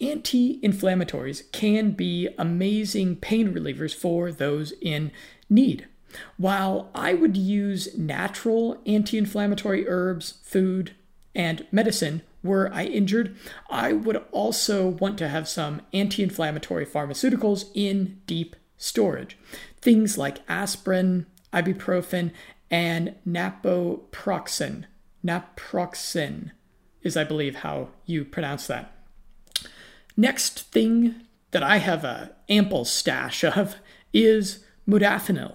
Anti 0.00 0.60
inflammatories 0.60 1.50
can 1.50 1.90
be 1.90 2.28
amazing 2.38 3.16
pain 3.16 3.52
relievers 3.52 3.94
for 3.94 4.30
those 4.30 4.72
in 4.80 5.10
need. 5.50 5.88
While 6.36 6.90
I 6.94 7.14
would 7.14 7.36
use 7.36 7.96
natural 7.98 8.80
anti 8.86 9.18
inflammatory 9.18 9.88
herbs, 9.88 10.34
food, 10.44 10.92
and 11.34 11.66
medicine 11.72 12.22
were 12.42 12.70
I 12.72 12.84
injured, 12.84 13.36
I 13.68 13.92
would 13.92 14.24
also 14.30 14.86
want 14.88 15.18
to 15.18 15.28
have 15.28 15.48
some 15.48 15.82
anti 15.92 16.22
inflammatory 16.22 16.86
pharmaceuticals 16.86 17.66
in 17.74 18.20
deep 18.26 18.54
storage. 18.76 19.36
Things 19.80 20.16
like 20.16 20.38
aspirin, 20.48 21.26
ibuprofen, 21.52 22.30
and 22.70 23.14
naproxen. 23.26 24.84
Naproxen 25.24 26.52
is, 27.02 27.16
I 27.16 27.24
believe, 27.24 27.56
how 27.56 27.88
you 28.06 28.24
pronounce 28.24 28.66
that. 28.66 28.92
Next 30.16 30.72
thing 30.72 31.14
that 31.50 31.62
I 31.62 31.78
have 31.78 32.04
a 32.04 32.32
ample 32.48 32.84
stash 32.84 33.44
of 33.44 33.76
is 34.12 34.64
modafinil. 34.88 35.54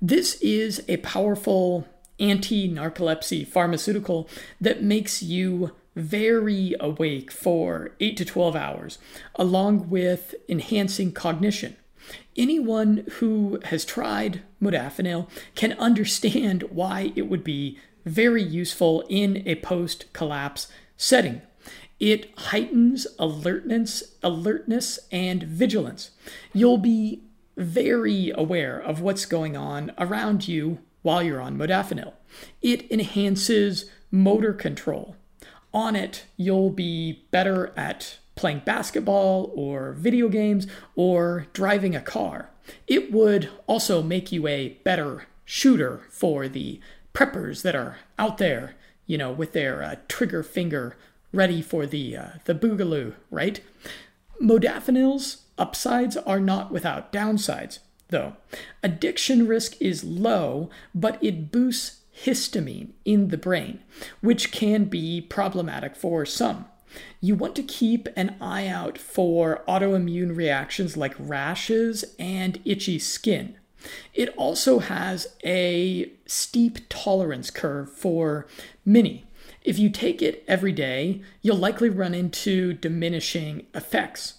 This 0.00 0.34
is 0.42 0.82
a 0.88 0.96
powerful 0.98 1.86
anti-narcolepsy 2.18 3.46
pharmaceutical 3.46 4.28
that 4.60 4.82
makes 4.82 5.22
you 5.22 5.72
very 5.94 6.74
awake 6.80 7.30
for 7.30 7.92
8 8.00 8.16
to 8.16 8.24
12 8.24 8.56
hours, 8.56 8.98
along 9.34 9.90
with 9.90 10.34
enhancing 10.48 11.12
cognition. 11.12 11.76
Anyone 12.36 13.04
who 13.14 13.60
has 13.64 13.84
tried 13.84 14.42
modafinil 14.60 15.28
can 15.54 15.72
understand 15.74 16.64
why 16.64 17.12
it 17.14 17.28
would 17.28 17.44
be 17.44 17.78
very 18.04 18.42
useful 18.42 19.04
in 19.08 19.42
a 19.46 19.56
post 19.56 20.12
collapse 20.12 20.68
setting. 20.96 21.42
It 22.00 22.36
heightens 22.36 23.06
alertness, 23.18 24.02
alertness 24.22 24.98
and 25.12 25.42
vigilance. 25.42 26.10
You'll 26.52 26.78
be 26.78 27.22
very 27.56 28.32
aware 28.34 28.78
of 28.80 29.00
what's 29.00 29.26
going 29.26 29.56
on 29.56 29.92
around 29.98 30.48
you 30.48 30.78
while 31.02 31.22
you're 31.22 31.40
on 31.40 31.56
modafinil. 31.56 32.14
It 32.60 32.90
enhances 32.90 33.86
motor 34.10 34.52
control. 34.52 35.16
On 35.74 35.96
it, 35.96 36.26
you'll 36.36 36.70
be 36.70 37.24
better 37.30 37.72
at 37.76 38.18
playing 38.34 38.62
basketball 38.64 39.52
or 39.54 39.92
video 39.92 40.28
games 40.28 40.66
or 40.96 41.46
driving 41.52 41.94
a 41.94 42.00
car. 42.00 42.50
It 42.86 43.12
would 43.12 43.48
also 43.66 44.02
make 44.02 44.32
you 44.32 44.46
a 44.46 44.80
better 44.84 45.26
shooter 45.44 46.02
for 46.10 46.48
the 46.48 46.80
preppers 47.14 47.62
that 47.62 47.74
are 47.74 47.98
out 48.18 48.38
there, 48.38 48.74
you 49.06 49.18
know, 49.18 49.32
with 49.32 49.52
their 49.52 49.82
uh, 49.82 49.96
trigger 50.08 50.42
finger 50.42 50.96
ready 51.32 51.62
for 51.62 51.86
the 51.86 52.16
uh, 52.16 52.28
the 52.44 52.54
boogaloo, 52.54 53.14
right? 53.30 53.60
Modafinil's 54.40 55.42
upsides 55.58 56.16
are 56.16 56.40
not 56.40 56.72
without 56.72 57.12
downsides, 57.12 57.78
though. 58.08 58.36
Addiction 58.82 59.46
risk 59.46 59.80
is 59.80 60.04
low, 60.04 60.70
but 60.94 61.22
it 61.22 61.52
boosts 61.52 62.00
histamine 62.24 62.90
in 63.04 63.28
the 63.28 63.38
brain, 63.38 63.80
which 64.20 64.52
can 64.52 64.84
be 64.84 65.20
problematic 65.20 65.96
for 65.96 66.26
some. 66.26 66.66
You 67.20 67.34
want 67.34 67.56
to 67.56 67.62
keep 67.62 68.08
an 68.16 68.36
eye 68.40 68.66
out 68.66 68.98
for 68.98 69.64
autoimmune 69.66 70.36
reactions 70.36 70.96
like 70.96 71.14
rashes 71.18 72.04
and 72.18 72.60
itchy 72.64 72.98
skin. 72.98 73.56
It 74.14 74.28
also 74.36 74.78
has 74.80 75.34
a 75.44 76.12
steep 76.26 76.78
tolerance 76.88 77.50
curve 77.50 77.90
for 77.90 78.46
many, 78.84 79.24
if 79.64 79.78
you 79.78 79.90
take 79.90 80.20
it 80.20 80.44
every 80.48 80.72
day, 80.72 81.22
you'll 81.40 81.56
likely 81.56 81.88
run 81.88 82.14
into 82.14 82.72
diminishing 82.72 83.66
effects. 83.74 84.34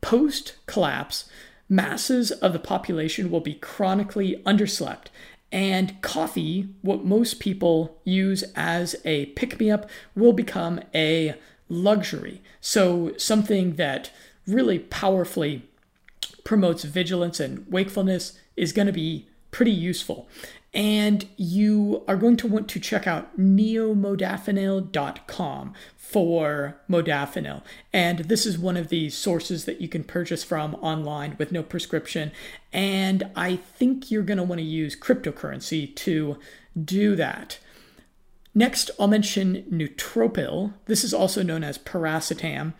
Post 0.00 0.56
collapse, 0.66 1.28
masses 1.68 2.30
of 2.30 2.52
the 2.52 2.58
population 2.58 3.30
will 3.30 3.40
be 3.40 3.54
chronically 3.54 4.40
underslept, 4.46 5.06
and 5.50 6.00
coffee, 6.02 6.68
what 6.82 7.04
most 7.04 7.40
people 7.40 7.98
use 8.04 8.44
as 8.54 8.94
a 9.04 9.26
pick 9.26 9.58
me 9.58 9.70
up, 9.70 9.88
will 10.14 10.32
become 10.32 10.80
a 10.94 11.34
luxury. 11.68 12.40
So, 12.60 13.14
something 13.16 13.74
that 13.74 14.10
really 14.46 14.78
powerfully 14.78 15.68
promotes 16.44 16.84
vigilance 16.84 17.40
and 17.40 17.66
wakefulness 17.68 18.38
is 18.58 18.72
going 18.72 18.86
to 18.86 18.92
be 18.92 19.26
pretty 19.50 19.72
useful. 19.72 20.28
And 20.74 21.26
you 21.36 22.04
are 22.06 22.16
going 22.16 22.36
to 22.38 22.46
want 22.46 22.68
to 22.68 22.78
check 22.78 23.06
out 23.06 23.38
neomodafinil.com 23.38 25.72
for 25.96 26.78
modafinil. 26.90 27.62
And 27.92 28.18
this 28.20 28.44
is 28.44 28.58
one 28.58 28.76
of 28.76 28.88
the 28.88 29.08
sources 29.08 29.64
that 29.64 29.80
you 29.80 29.88
can 29.88 30.04
purchase 30.04 30.44
from 30.44 30.74
online 30.76 31.36
with 31.38 31.52
no 31.52 31.62
prescription. 31.62 32.32
And 32.72 33.30
I 33.34 33.56
think 33.56 34.10
you're 34.10 34.22
going 34.22 34.36
to 34.36 34.44
want 34.44 34.58
to 34.58 34.64
use 34.64 34.94
cryptocurrency 34.94 35.96
to 35.96 36.36
do 36.84 37.16
that. 37.16 37.58
Next, 38.54 38.90
I'll 38.98 39.08
mention 39.08 39.64
Nootropil. 39.70 40.74
This 40.86 41.04
is 41.04 41.14
also 41.14 41.42
known 41.42 41.62
as 41.62 41.78
piracetam, 41.78 42.72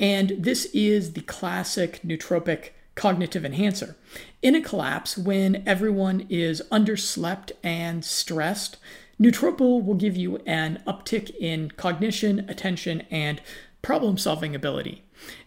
and 0.00 0.32
this 0.38 0.64
is 0.66 1.12
the 1.12 1.20
classic 1.20 2.00
nootropic 2.02 2.70
cognitive 2.96 3.44
enhancer. 3.44 3.94
In 4.42 4.56
a 4.56 4.60
collapse, 4.60 5.16
when 5.16 5.62
everyone 5.64 6.26
is 6.28 6.60
underslept 6.72 7.52
and 7.62 8.04
stressed, 8.04 8.78
Nootropil 9.20 9.84
will 9.84 9.94
give 9.94 10.16
you 10.16 10.38
an 10.46 10.82
uptick 10.86 11.34
in 11.36 11.70
cognition, 11.70 12.44
attention, 12.48 13.02
and 13.10 13.40
problem 13.80 14.18
solving 14.18 14.54
ability. 14.54 15.04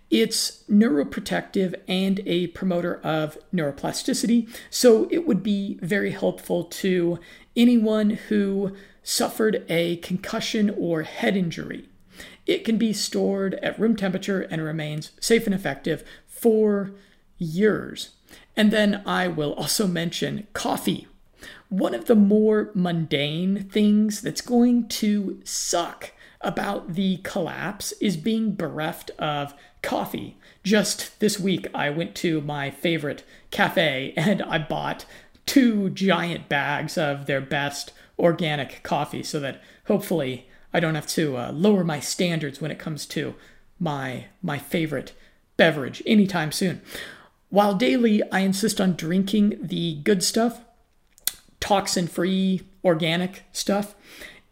It's 0.10 0.64
neuroprotective 0.70 1.76
and 1.88 2.22
a 2.26 2.48
promoter 2.48 3.00
of 3.02 3.38
neuroplasticity, 3.54 4.50
so 4.72 5.08
it 5.12 5.28
would 5.28 5.44
be 5.44 5.78
very 5.82 6.12
helpful 6.12 6.64
to 6.64 7.20
anyone 7.56 8.12
who 8.12 8.76
suffered 9.04 9.66
a 9.70 9.98
concussion 9.98 10.74
or 10.78 11.04
head 11.04 11.38
injury. 11.38 11.90
It 12.48 12.66
can 12.66 12.78
be 12.78 12.92
stored 12.92 13.56
at 13.56 13.80
room 13.80 13.96
temperature 13.96 14.42
and 14.42 14.64
remains 14.64 15.12
safe 15.20 15.46
and 15.46 15.54
effective 15.54 16.04
for 16.28 16.92
years. 17.40 18.10
And 18.56 18.72
then 18.72 19.02
I 19.06 19.28
will 19.28 19.54
also 19.54 19.88
mention 19.88 20.48
coffee. 20.54 21.08
One 21.70 21.96
of 21.96 22.06
the 22.06 22.16
more 22.16 22.72
mundane 22.74 23.64
things 23.70 24.22
that's 24.22 24.42
going 24.42 24.88
to 24.90 25.40
suck 25.44 26.12
about 26.42 26.94
the 26.94 27.18
collapse 27.18 27.92
is 27.94 28.18
being 28.18 28.56
bereft 28.56 29.12
of 29.18 29.54
coffee. 29.82 30.38
Just 30.64 31.20
this 31.20 31.40
week, 31.40 31.68
I 31.74 31.90
went 31.90 32.16
to 32.16 32.42
my 32.42 32.70
favorite 32.70 33.24
cafe 33.52 34.14
and 34.16 34.42
I 34.44 34.58
bought 34.58 35.06
two 35.46 35.90
giant 35.90 36.50
bags 36.50 36.98
of 36.98 37.26
their 37.26 37.42
best 37.42 37.92
organic 38.18 38.84
coffee 38.84 39.24
so 39.24 39.40
that 39.40 39.62
hopefully 39.88 40.48
I 40.74 40.80
don't 40.80 40.96
have 40.96 41.08
to 41.08 41.38
uh, 41.38 41.52
lower 41.52 41.84
my 41.84 42.00
standards 42.00 42.62
when 42.62 42.72
it 42.72 42.80
comes 42.80 43.06
to 43.08 43.36
my 43.80 44.26
my 44.44 44.58
favorite 44.58 45.14
beverage 45.58 46.04
anytime 46.06 46.52
soon. 46.52 46.82
While 47.50 47.74
daily 47.74 48.22
I 48.32 48.40
insist 48.40 48.80
on 48.80 48.94
drinking 48.94 49.58
the 49.62 49.96
good 50.04 50.24
stuff, 50.24 50.62
toxin-free 51.60 52.62
organic 52.84 53.44
stuff, 53.52 53.96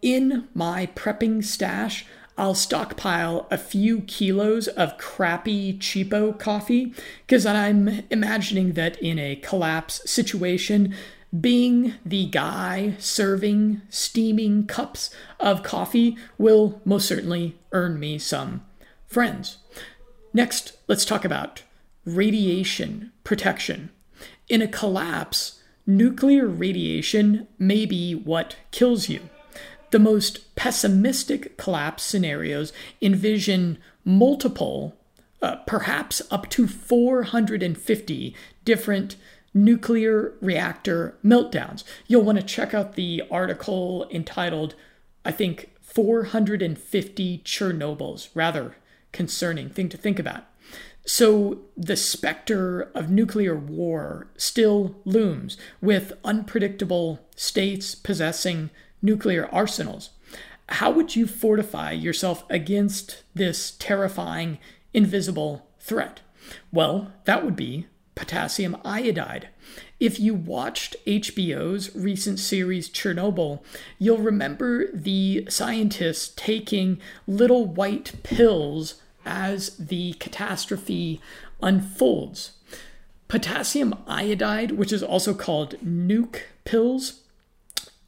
in 0.02 0.48
my 0.54 0.88
prepping 0.96 1.44
stash, 1.44 2.06
I'll 2.40 2.56
stockpile 2.56 3.48
a 3.50 3.58
few 3.58 4.02
kilos 4.02 4.68
of 4.68 4.98
crappy 4.98 5.74
cheapo 5.74 6.38
coffee 6.38 6.94
because 7.26 7.46
I'm 7.46 8.04
imagining 8.10 8.74
that 8.74 9.02
in 9.02 9.18
a 9.18 9.36
collapse 9.38 10.10
situation, 10.10 10.96
being 11.40 11.96
the 12.06 12.26
guy 12.28 12.96
serving 13.00 13.82
steaming 13.90 14.66
cups 14.66 15.10
of 15.40 15.64
coffee 15.64 16.18
will 16.38 16.82
most 16.86 17.08
certainly 17.08 17.58
earn 17.72 18.00
me 18.00 18.18
some 18.18 18.66
friends. 19.08 19.58
Next, 20.34 20.78
let's 20.88 21.06
talk 21.06 21.26
about 21.26 21.64
radiation 22.08 23.12
protection. 23.26 23.90
In 24.48 24.62
a 24.62 24.68
collapse, 24.68 25.62
nuclear 25.86 26.48
radiation 26.48 27.48
may 27.60 27.86
be 27.86 28.16
what 28.16 28.56
kills 28.72 29.10
you. 29.10 29.30
The 29.92 30.00
most 30.00 30.56
pessimistic 30.56 31.58
collapse 31.58 32.04
scenarios 32.04 32.72
envision 33.02 33.78
multiple, 34.06 34.96
uh, 35.42 35.58
perhaps 35.68 36.22
up 36.32 36.50
to 36.52 36.66
450 36.66 38.36
different 38.64 39.16
nuclear 39.54 40.34
reactor 40.40 41.18
meltdowns. 41.26 41.84
You'll 42.08 42.24
want 42.24 42.40
to 42.40 42.44
check 42.44 42.74
out 42.74 42.96
the 42.96 43.24
article 43.30 44.08
entitled, 44.10 44.76
I 45.26 45.32
think, 45.32 45.72
450 45.82 47.40
Chernobyls. 47.40 48.30
Rather 48.34 48.76
concerning 49.12 49.70
thing 49.70 49.90
to 49.90 49.98
think 49.98 50.20
about. 50.20 50.44
So 51.08 51.62
the 51.78 51.96
specter 51.96 52.92
of 52.94 53.10
nuclear 53.10 53.56
war 53.56 54.28
still 54.36 54.98
looms, 55.06 55.56
with 55.80 56.12
unpredictable 56.26 57.22
states 57.34 57.96
possessing 57.96 58.72
nuclear 59.02 59.48
arsenals. 59.50 60.10
How 60.68 60.92
would 60.92 61.16
you 61.16 61.26
fortify 61.26 61.94
yourself 61.94 62.44
against 62.50 63.24
this 63.34 63.72
terrifying, 63.80 64.58
invisible 64.94 65.66
threat? 65.80 66.20
Well, 66.74 67.14
that 67.24 67.46
would 67.46 67.56
be 67.56 67.88
potassium 68.14 68.76
iodide. 68.84 69.48
If 70.02 70.20
you 70.20 70.34
watched 70.34 70.98
HBO's 71.06 71.96
recent 71.96 72.38
series 72.38 72.90
Chernobyl, 72.90 73.64
you'll 73.98 74.18
remember 74.18 74.92
the 74.92 75.48
scientists 75.50 76.34
taking 76.36 77.00
little 77.28 77.66
white 77.66 78.12
pills 78.24 78.96
as 79.28 79.76
the 79.78 80.14
catastrophe 80.14 81.22
unfolds. 81.62 82.54
Potassium 83.28 83.94
iodide, 84.08 84.72
which 84.72 84.94
is 84.94 85.04
also 85.04 85.34
called 85.34 85.76
nuke 85.84 86.42
pills, 86.64 87.22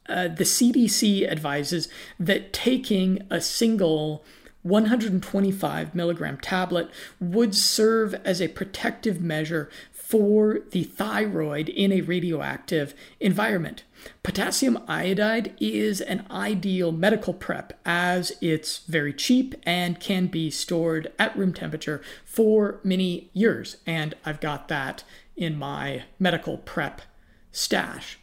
uh, 0.08 0.28
the 0.28 0.44
CDC 0.44 1.30
advises 1.30 1.88
that 2.18 2.52
taking 2.52 3.26
a 3.30 3.40
single 3.40 4.24
125 4.62 5.94
milligram 5.94 6.36
tablet 6.38 6.90
would 7.20 7.54
serve 7.54 8.14
as 8.24 8.40
a 8.40 8.48
protective 8.48 9.20
measure 9.20 9.70
for 9.92 10.60
the 10.72 10.84
thyroid 10.84 11.68
in 11.68 11.92
a 11.92 12.00
radioactive 12.00 12.94
environment. 13.20 13.84
Potassium 14.22 14.82
iodide 14.86 15.54
is 15.60 16.00
an 16.00 16.26
ideal 16.30 16.92
medical 16.92 17.34
prep 17.34 17.78
as 17.84 18.32
it's 18.40 18.78
very 18.78 19.12
cheap 19.12 19.54
and 19.64 20.00
can 20.00 20.26
be 20.26 20.50
stored 20.50 21.12
at 21.18 21.36
room 21.36 21.52
temperature 21.52 22.02
for 22.24 22.80
many 22.84 23.30
years. 23.32 23.78
And 23.86 24.14
I've 24.24 24.40
got 24.40 24.68
that 24.68 25.04
in 25.36 25.58
my 25.58 26.04
medical 26.18 26.58
prep 26.58 27.02
stash. 27.52 28.18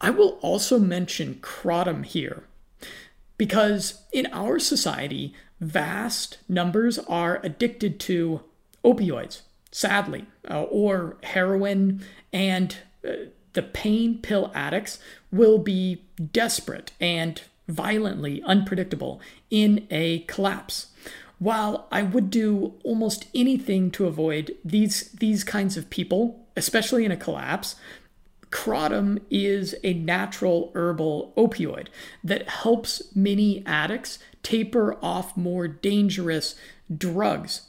I 0.00 0.10
will 0.10 0.38
also 0.42 0.78
mention 0.78 1.36
kratom 1.40 2.04
here 2.04 2.44
because 3.38 4.02
in 4.12 4.26
our 4.32 4.58
society, 4.58 5.34
vast 5.60 6.38
numbers 6.48 6.98
are 6.98 7.40
addicted 7.42 8.00
to 8.00 8.42
opioids 8.84 9.42
sadly, 9.74 10.24
uh, 10.48 10.62
or 10.62 11.16
heroin, 11.24 12.00
and 12.32 12.76
uh, 13.06 13.10
the 13.54 13.62
pain 13.62 14.18
pill 14.18 14.52
addicts 14.54 14.98
will 15.32 15.58
be 15.58 16.02
desperate 16.32 16.92
and 17.00 17.42
violently 17.66 18.42
unpredictable 18.42 19.20
in 19.50 19.86
a 19.90 20.20
collapse. 20.20 20.88
While 21.38 21.88
I 21.90 22.02
would 22.02 22.30
do 22.30 22.74
almost 22.84 23.26
anything 23.34 23.90
to 23.92 24.06
avoid 24.06 24.56
these 24.64 25.10
these 25.12 25.42
kinds 25.42 25.76
of 25.76 25.90
people, 25.90 26.46
especially 26.56 27.04
in 27.04 27.10
a 27.10 27.16
collapse, 27.16 27.76
kratom 28.50 29.20
is 29.30 29.74
a 29.82 29.94
natural 29.94 30.70
herbal 30.74 31.32
opioid 31.36 31.88
that 32.22 32.48
helps 32.48 33.02
many 33.14 33.64
addicts 33.66 34.18
taper 34.42 34.96
off 35.02 35.36
more 35.36 35.66
dangerous 35.66 36.54
drugs 36.96 37.62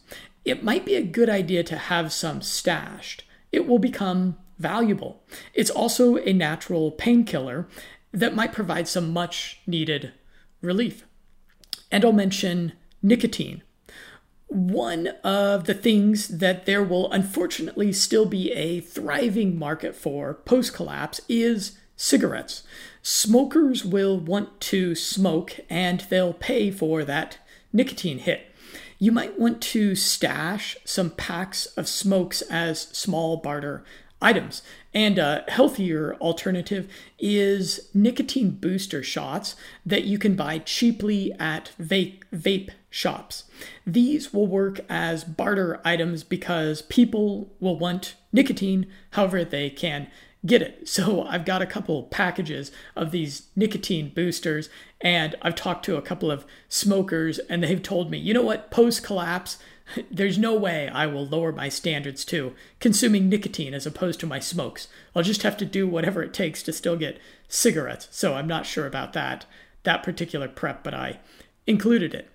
it 0.45 0.63
might 0.63 0.86
be 0.86 0.95
a 0.95 1.02
good 1.02 1.30
idea 1.30 1.63
to 1.63 1.76
have 1.76 2.13
some 2.13 2.41
stashed. 2.41 3.24
It 3.52 3.67
will 3.67 3.80
become 3.80 4.38
valuable. 4.58 5.24
It's 5.54 5.70
also 5.70 6.18
a 6.18 6.34
natural 6.34 6.91
painkiller 6.91 7.68
that 8.12 8.36
might 8.36 8.54
provide 8.54 8.88
some 8.88 9.12
much 9.12 9.62
needed 9.68 10.13
relief. 10.62 11.06
And 11.91 12.06
I'll 12.06 12.12
mention 12.12 12.74
nicotine. 13.02 13.62
One 14.48 15.08
of 15.24 15.65
the 15.65 15.74
things 15.74 16.39
that 16.39 16.65
there 16.65 16.84
will 16.84 17.12
unfortunately 17.12 17.91
still 17.94 18.26
be 18.26 18.52
a 18.52 18.80
thriving 18.80 19.58
market 19.58 19.96
for 19.96 20.34
post 20.34 20.74
collapse 20.74 21.20
is 21.28 21.78
cigarettes. 21.96 22.63
Smokers 23.02 23.84
will 23.84 24.20
want 24.20 24.60
to 24.62 24.96
smoke 24.96 25.60
and 25.70 26.02
they'll 26.10 26.34
pay 26.34 26.72
for 26.72 27.04
that 27.04 27.39
nicotine 27.74 28.20
hit 28.20 28.52
you 28.98 29.12
might 29.12 29.39
want 29.39 29.62
to 29.62 29.96
stash 29.96 30.78
some 30.86 31.10
packs 31.10 31.65
of 31.78 31.88
smokes 31.88 32.41
as 32.44 32.82
small 32.82 33.38
barter 33.38 33.84
items. 34.21 34.62
And 34.93 35.17
a 35.17 35.43
healthier 35.47 36.15
alternative 36.15 36.89
is 37.19 37.89
nicotine 37.93 38.51
booster 38.51 39.04
shots 39.04 39.56
that 39.86 40.06
you 40.06 40.17
can 40.17 40.36
buy 40.36 40.60
cheaply 40.60 41.33
at 41.33 41.71
vape, 41.81 42.23
vape 42.33 42.69
shops. 42.90 43.44
These 43.85 44.33
will 44.33 44.48
work 44.48 44.79
as 44.90 45.23
barter 45.23 45.81
items 45.83 46.23
because 46.23 46.81
people 46.83 47.54
will 47.60 47.77
want 47.77 48.15
nicotine 48.31 48.87
however 49.12 49.44
they 49.44 49.69
can 49.69 50.08
get 50.46 50.62
it. 50.62 50.87
So 50.87 51.23
I've 51.23 51.46
got 51.46 51.62
a 51.62 51.67
couple 51.67 52.04
packages 52.04 52.71
of 52.96 53.12
these 53.12 53.48
nicotine 53.56 54.12
boosters, 54.13 54.69
and 55.02 55.35
I've 55.42 55.56
talked 55.56 55.83
to 55.85 55.98
a 55.98 56.02
couple 56.02 56.31
of 56.31 56.46
smokers, 56.69 57.40
and 57.40 57.63
they've 57.63 57.81
told 57.81 58.12
me, 58.12 58.17
you 58.17 58.33
know 58.33 58.44
what, 58.44 58.71
post 58.71 59.04
collapse, 59.04 59.58
there's 60.12 60.38
no 60.38 60.56
way 60.56 60.90
I 60.90 61.06
will 61.06 61.25
lower 61.25 61.52
my 61.52 61.69
standards 61.69 62.25
to 62.25 62.54
consuming 62.79 63.29
nicotine 63.29 63.73
as 63.73 63.86
opposed 63.86 64.19
to 64.21 64.27
my 64.27 64.40
smokes. 64.40 64.88
I'll 65.15 65.23
just 65.23 65.44
have 65.44 65.58
to 65.58 65.65
do 65.65 65.88
whatever 65.88 66.23
it 66.23 66.33
takes 66.33 66.63
to 66.63 66.73
still 66.73 66.98
get 66.98 67.19
cigarettes. 67.48 68.08
So 68.12 68.33
I'm 68.33 68.48
not 68.48 68.65
sure 68.65 68.88
about 68.88 69.13
that. 69.13 69.46
that 69.83 70.04
particular 70.04 70.48
prep, 70.48 70.83
but 70.83 70.94
I 70.94 71.19
included 71.67 72.13
it. 72.13 72.29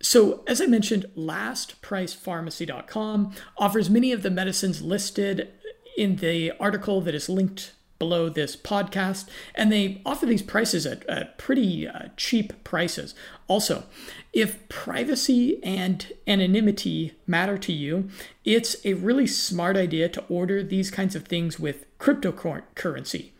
So, 0.00 0.44
as 0.46 0.60
I 0.60 0.66
mentioned, 0.66 1.06
lastpricepharmacy.com 1.16 3.32
offers 3.56 3.90
many 3.90 4.12
of 4.12 4.22
the 4.22 4.30
medicines 4.30 4.80
listed 4.80 5.48
in 5.96 6.14
the 6.16 6.52
article 6.60 7.00
that 7.00 7.16
is 7.16 7.28
linked 7.28 7.72
below 7.98 8.28
this 8.28 8.56
podcast, 8.56 9.28
and 9.56 9.72
they 9.72 10.00
offer 10.06 10.24
these 10.24 10.42
prices 10.42 10.86
at, 10.86 11.04
at 11.08 11.36
pretty 11.36 11.88
uh, 11.88 12.10
cheap 12.16 12.62
prices. 12.62 13.12
Also, 13.48 13.86
if 14.32 14.68
privacy 14.68 15.62
and 15.64 16.12
anonymity 16.26 17.14
matter 17.26 17.58
to 17.58 17.72
you, 17.72 18.08
it's 18.44 18.76
a 18.84 18.94
really 18.94 19.26
smart 19.26 19.76
idea 19.76 20.08
to 20.10 20.24
order 20.28 20.62
these 20.62 20.90
kinds 20.90 21.16
of 21.16 21.26
things 21.26 21.58
with 21.58 21.86
cryptocurrency, 21.98 23.30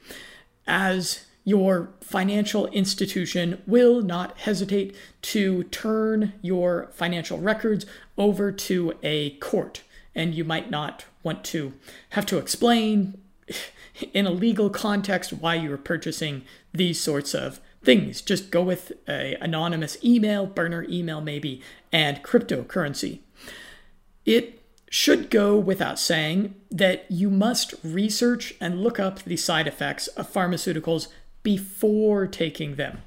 as 0.66 1.26
your 1.44 1.90
financial 2.00 2.66
institution 2.68 3.62
will 3.66 4.02
not 4.02 4.36
hesitate 4.38 4.94
to 5.22 5.62
turn 5.64 6.34
your 6.42 6.90
financial 6.92 7.38
records 7.38 7.86
over 8.18 8.52
to 8.52 8.92
a 9.02 9.30
court. 9.38 9.82
And 10.14 10.34
you 10.34 10.44
might 10.44 10.70
not 10.70 11.04
want 11.22 11.44
to 11.44 11.72
have 12.10 12.26
to 12.26 12.38
explain 12.38 13.18
in 14.12 14.26
a 14.26 14.30
legal 14.30 14.68
context 14.68 15.32
why 15.32 15.54
you 15.54 15.72
are 15.72 15.78
purchasing 15.78 16.42
these 16.72 17.00
sorts 17.00 17.34
of 17.34 17.60
things. 17.82 18.20
Just 18.20 18.50
go 18.50 18.62
with 18.62 18.92
a 19.08 19.36
anonymous 19.40 20.02
email, 20.04 20.46
burner 20.46 20.84
email 20.88 21.20
maybe, 21.20 21.62
and 21.92 22.22
cryptocurrency. 22.22 23.20
It 24.24 24.62
should 24.90 25.30
go 25.30 25.56
without 25.56 25.98
saying 25.98 26.54
that 26.70 27.10
you 27.10 27.30
must 27.30 27.74
research 27.82 28.54
and 28.60 28.82
look 28.82 28.98
up 28.98 29.22
the 29.22 29.36
side 29.36 29.66
effects 29.66 30.06
of 30.08 30.32
pharmaceuticals 30.32 31.08
before 31.42 32.26
taking 32.26 32.76
them. 32.76 33.02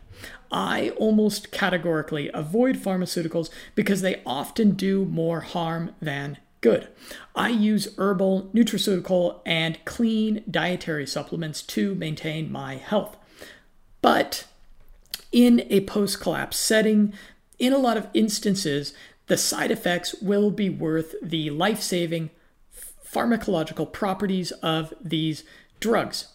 I 0.52 0.90
almost 0.92 1.52
categorically 1.52 2.30
avoid 2.34 2.76
pharmaceuticals 2.76 3.50
because 3.74 4.02
they 4.02 4.22
often 4.26 4.72
do 4.72 5.06
more 5.06 5.42
harm 5.42 5.96
than 6.02 6.38
good. 6.60 6.90
I 7.36 7.50
use 7.50 7.96
herbal, 7.98 8.52
nutraceutical, 8.54 9.40
and 9.46 9.84
clean 9.86 10.44
dietary 10.50 11.08
supplements 11.08 11.62
to 11.64 11.96
maintain 11.96 12.52
my 12.52 12.76
health. 12.76 13.18
But 14.02 14.46
in 15.32 15.66
a 15.70 15.82
post 15.82 16.20
collapse 16.20 16.58
setting, 16.58 17.14
in 17.60 17.74
a 17.74 17.78
lot 17.78 17.98
of 17.98 18.08
instances, 18.14 18.94
the 19.28 19.38
side 19.38 19.72
effects 19.72 20.16
will 20.22 20.52
be 20.52 20.70
worth 20.70 21.16
the 21.22 21.50
life 21.50 21.82
saving 21.82 22.30
pharmacological 23.06 23.92
properties 23.92 24.52
of 24.64 24.94
these 25.02 25.44
drugs. 25.80 26.28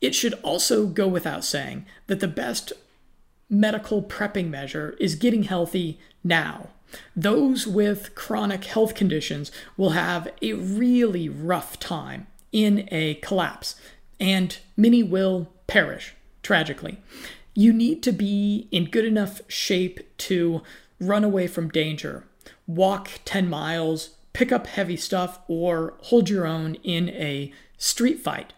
It 0.00 0.14
should 0.14 0.34
also 0.42 0.86
go 0.86 1.06
without 1.08 1.44
saying 1.44 1.86
that 2.06 2.20
the 2.20 2.28
best 2.28 2.72
medical 3.48 4.02
prepping 4.02 4.48
measure 4.48 4.96
is 4.98 5.14
getting 5.14 5.44
healthy 5.44 5.98
now. 6.24 6.68
Those 7.14 7.66
with 7.66 8.14
chronic 8.14 8.64
health 8.64 8.94
conditions 8.94 9.50
will 9.76 9.90
have 9.90 10.28
a 10.42 10.54
really 10.54 11.28
rough 11.28 11.78
time 11.78 12.26
in 12.50 12.88
a 12.90 13.14
collapse, 13.16 13.76
and 14.20 14.58
many 14.76 15.02
will 15.02 15.50
perish, 15.66 16.14
tragically. 16.42 16.98
You 17.54 17.72
need 17.72 18.02
to 18.04 18.12
be 18.12 18.68
in 18.70 18.86
good 18.86 19.04
enough 19.04 19.42
shape 19.48 20.16
to 20.18 20.62
run 20.98 21.24
away 21.24 21.46
from 21.46 21.68
danger, 21.68 22.24
walk 22.66 23.10
10 23.24 23.48
miles, 23.48 24.16
pick 24.32 24.50
up 24.50 24.66
heavy 24.66 24.96
stuff, 24.96 25.40
or 25.48 25.94
hold 26.02 26.30
your 26.30 26.46
own 26.46 26.76
in 26.76 27.10
a 27.10 27.52
street 27.76 28.20
fight. 28.20 28.52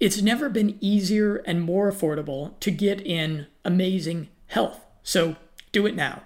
It's 0.00 0.20
never 0.20 0.48
been 0.48 0.76
easier 0.80 1.36
and 1.36 1.62
more 1.62 1.90
affordable 1.90 2.58
to 2.60 2.72
get 2.72 3.00
in 3.00 3.46
amazing 3.64 4.28
health. 4.48 4.80
So 5.04 5.36
do 5.70 5.86
it 5.86 5.94
now. 5.94 6.22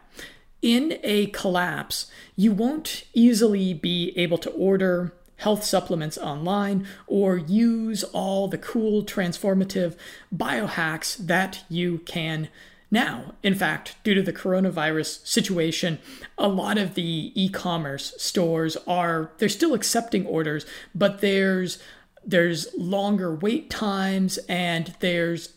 In 0.63 0.99
a 1.03 1.27
collapse, 1.27 2.11
you 2.35 2.53
won't 2.53 3.05
easily 3.13 3.75
be 3.75 4.15
able 4.17 4.39
to 4.39 4.51
order 4.51 5.13
health 5.37 5.65
supplements 5.65 6.17
online 6.19 6.87
or 7.07 7.37
use 7.37 8.05
all 8.05 8.49
the 8.49 8.59
cool 8.59 9.05
transformative 9.05 9.97
biohacks 10.35 11.17
that 11.17 11.65
you 11.69 11.99
can 11.99 12.49
now. 12.91 13.35
In 13.43 13.55
fact, 13.55 13.97
due 14.05 14.15
to 14.15 14.23
the 14.23 14.33
coronavirus 14.33 15.27
situation, 15.27 15.99
a 16.39 16.49
lot 16.49 16.79
of 16.79 16.95
the 16.95 17.33
e-commerce 17.35 18.15
stores 18.17 18.77
are 18.87 19.33
they're 19.39 19.49
still 19.49 19.75
accepting 19.75 20.27
orders, 20.27 20.65
but 20.95 21.21
there's 21.21 21.79
there's 22.25 22.67
longer 22.77 23.35
wait 23.35 23.71
times 23.71 24.39
and 24.49 24.95
there's 25.01 25.53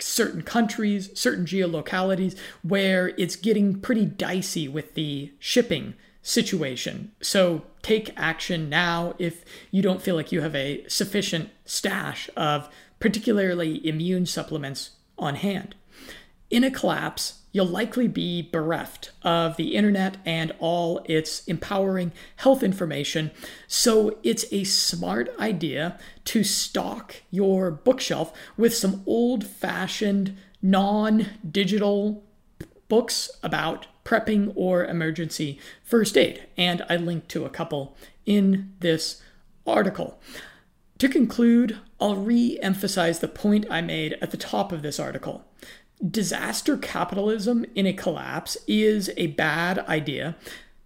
certain 0.00 0.42
countries, 0.42 1.10
certain 1.14 1.44
geolocalities 1.44 2.36
where 2.62 3.08
it's 3.18 3.36
getting 3.36 3.80
pretty 3.80 4.06
dicey 4.06 4.66
with 4.66 4.94
the 4.94 5.30
shipping 5.38 5.94
situation. 6.22 7.12
So 7.20 7.62
take 7.82 8.12
action 8.16 8.68
now 8.68 9.14
if 9.18 9.44
you 9.70 9.82
don't 9.82 10.02
feel 10.02 10.16
like 10.16 10.32
you 10.32 10.40
have 10.40 10.54
a 10.54 10.84
sufficient 10.88 11.50
stash 11.64 12.28
of 12.36 12.68
particularly 12.98 13.86
immune 13.86 14.26
supplements 14.26 14.90
on 15.18 15.36
hand. 15.36 15.74
In 16.50 16.64
a 16.64 16.70
collapse, 16.70 17.40
you'll 17.52 17.66
likely 17.66 18.08
be 18.08 18.42
bereft 18.42 19.10
of 19.22 19.56
the 19.56 19.74
internet 19.74 20.16
and 20.24 20.52
all 20.58 21.00
its 21.04 21.44
empowering 21.46 22.12
health 22.36 22.62
information. 22.62 23.30
So 23.66 24.18
it's 24.22 24.44
a 24.52 24.64
smart 24.64 25.30
idea 25.38 25.98
to 26.26 26.44
stock 26.44 27.16
your 27.30 27.70
bookshelf 27.70 28.32
with 28.56 28.74
some 28.74 29.02
old 29.06 29.44
fashioned, 29.46 30.36
non 30.62 31.26
digital 31.48 32.24
books 32.88 33.30
about 33.42 33.86
prepping 34.04 34.52
or 34.54 34.84
emergency 34.84 35.58
first 35.82 36.16
aid. 36.16 36.46
And 36.56 36.82
I 36.88 36.96
linked 36.96 37.28
to 37.30 37.44
a 37.44 37.50
couple 37.50 37.96
in 38.26 38.72
this 38.80 39.22
article. 39.66 40.20
To 40.98 41.08
conclude, 41.08 41.78
I'll 42.00 42.16
re 42.16 42.58
emphasize 42.62 43.20
the 43.20 43.28
point 43.28 43.66
I 43.70 43.80
made 43.80 44.18
at 44.20 44.30
the 44.30 44.36
top 44.36 44.72
of 44.72 44.82
this 44.82 45.00
article 45.00 45.44
disaster 46.08 46.76
capitalism 46.76 47.64
in 47.74 47.86
a 47.86 47.92
collapse 47.92 48.56
is 48.66 49.10
a 49.16 49.28
bad 49.28 49.78
idea 49.80 50.36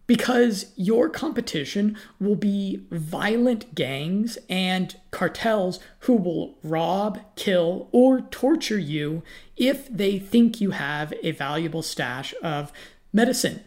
because 0.06 0.66
your 0.76 1.08
competition 1.08 1.96
will 2.20 2.34
be 2.34 2.82
violent 2.90 3.74
gangs 3.74 4.36
and 4.50 4.96
cartels 5.10 5.80
who 6.00 6.14
will 6.14 6.58
rob, 6.62 7.18
kill, 7.36 7.88
or 7.90 8.20
torture 8.20 8.78
you 8.78 9.22
if 9.56 9.88
they 9.88 10.18
think 10.18 10.60
you 10.60 10.72
have 10.72 11.14
a 11.22 11.30
valuable 11.30 11.82
stash 11.82 12.34
of 12.42 12.70
medicine. 13.14 13.64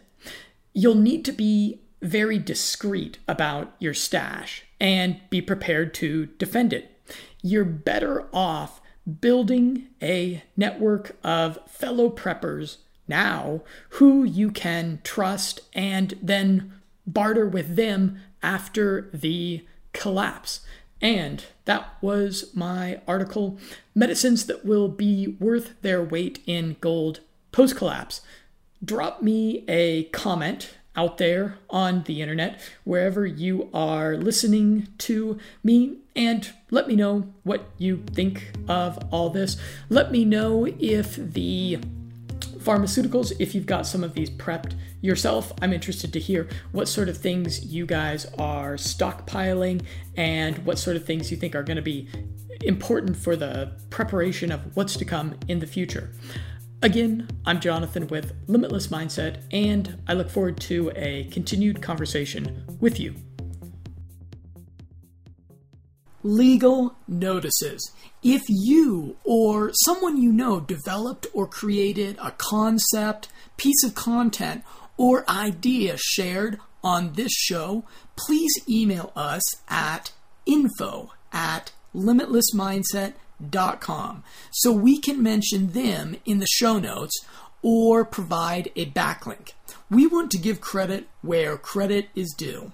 You'll 0.72 0.94
need 0.94 1.24
to 1.24 1.32
be 1.32 1.80
very 2.00 2.38
discreet 2.38 3.18
about 3.26 3.74
your 3.80 3.94
stash 3.94 4.62
and 4.80 5.20
be 5.30 5.42
prepared 5.42 5.92
to 5.94 6.26
defend 6.38 6.72
it. 6.72 6.94
You're 7.42 7.64
better 7.64 8.28
off 8.32 8.80
building 9.20 9.88
a 10.02 10.44
network 10.56 11.16
of 11.24 11.58
fellow 11.66 12.10
preppers 12.10 12.76
now 13.08 13.62
who 13.90 14.22
you 14.22 14.50
can 14.50 15.00
trust 15.02 15.60
and 15.72 16.14
then 16.22 16.72
barter 17.06 17.48
with 17.48 17.74
them 17.74 18.20
after 18.42 19.08
the 19.12 19.64
collapse. 19.92 20.60
And 21.00 21.44
that 21.64 21.96
was 22.02 22.54
my 22.54 23.00
article 23.06 23.58
Medicines 23.94 24.46
That 24.46 24.64
Will 24.64 24.88
Be 24.88 25.36
Worth 25.40 25.80
Their 25.80 26.02
Weight 26.02 26.42
in 26.46 26.76
Gold 26.80 27.20
Post 27.52 27.76
Collapse. 27.76 28.20
Drop 28.84 29.22
me 29.22 29.64
a 29.68 30.04
comment 30.04 30.74
out 30.94 31.18
there 31.18 31.56
on 31.70 32.02
the 32.04 32.20
internet, 32.20 32.60
wherever 32.84 33.24
you 33.24 33.70
are 33.72 34.16
listening 34.16 34.88
to 34.98 35.38
me, 35.62 35.98
and 36.16 36.52
let 36.70 36.88
me 36.88 36.96
know 36.96 37.32
what 37.44 37.70
you 37.78 38.02
think 38.12 38.50
of 38.68 38.98
all 39.12 39.30
this. 39.30 39.56
Let 39.88 40.10
me 40.10 40.24
know 40.24 40.66
if 40.66 41.14
the 41.14 41.78
pharmaceuticals, 42.58 43.32
if 43.38 43.54
you've 43.54 43.66
got 43.66 43.86
some 43.86 44.02
of 44.02 44.14
these 44.14 44.28
prepped 44.28 44.74
yourself, 45.00 45.52
I'm 45.62 45.72
interested 45.72 46.12
to 46.12 46.20
hear 46.20 46.48
what 46.72 46.88
sort 46.88 47.08
of 47.08 47.16
things 47.16 47.64
you 47.64 47.86
guys 47.86 48.26
are 48.36 48.74
stockpiling 48.74 49.82
and 50.16 50.58
what 50.66 50.78
sort 50.78 50.96
of 50.96 51.04
things 51.04 51.30
you 51.30 51.36
think 51.36 51.54
are 51.54 51.62
going 51.62 51.76
to 51.76 51.82
be 51.82 52.08
important 52.62 53.16
for 53.16 53.36
the 53.36 53.72
preparation 53.90 54.50
of 54.50 54.76
what's 54.76 54.96
to 54.96 55.04
come 55.04 55.36
in 55.46 55.60
the 55.60 55.66
future. 55.66 56.10
Again, 56.80 57.28
I'm 57.44 57.58
Jonathan 57.58 58.06
with 58.06 58.36
Limitless 58.46 58.86
Mindset, 58.86 59.42
and 59.50 60.00
I 60.06 60.12
look 60.12 60.30
forward 60.30 60.60
to 60.60 60.92
a 60.94 61.24
continued 61.24 61.82
conversation 61.82 62.64
with 62.78 63.00
you. 63.00 63.16
Legal 66.22 66.94
notices. 67.08 67.90
If 68.22 68.42
you 68.46 69.16
or 69.24 69.72
someone 69.74 70.22
you 70.22 70.30
know 70.32 70.60
developed 70.60 71.26
or 71.34 71.48
created 71.48 72.16
a 72.22 72.30
concept, 72.30 73.26
piece 73.56 73.82
of 73.82 73.96
content, 73.96 74.62
or 74.96 75.28
idea 75.28 75.96
shared 75.96 76.60
on 76.84 77.14
this 77.14 77.32
show, 77.32 77.84
please 78.14 78.52
email 78.68 79.12
us 79.16 79.42
at 79.68 80.12
info 80.46 81.10
at 81.32 81.72
limitlessmindset.com 81.92 83.14
com 83.80 84.22
so 84.50 84.72
we 84.72 84.98
can 84.98 85.22
mention 85.22 85.72
them 85.72 86.16
in 86.24 86.38
the 86.38 86.46
show 86.46 86.78
notes 86.78 87.24
or 87.62 88.04
provide 88.04 88.70
a 88.76 88.86
backlink. 88.86 89.52
We 89.90 90.06
want 90.06 90.30
to 90.32 90.38
give 90.38 90.60
credit 90.60 91.08
where 91.22 91.56
credit 91.56 92.08
is 92.14 92.34
due. 92.36 92.72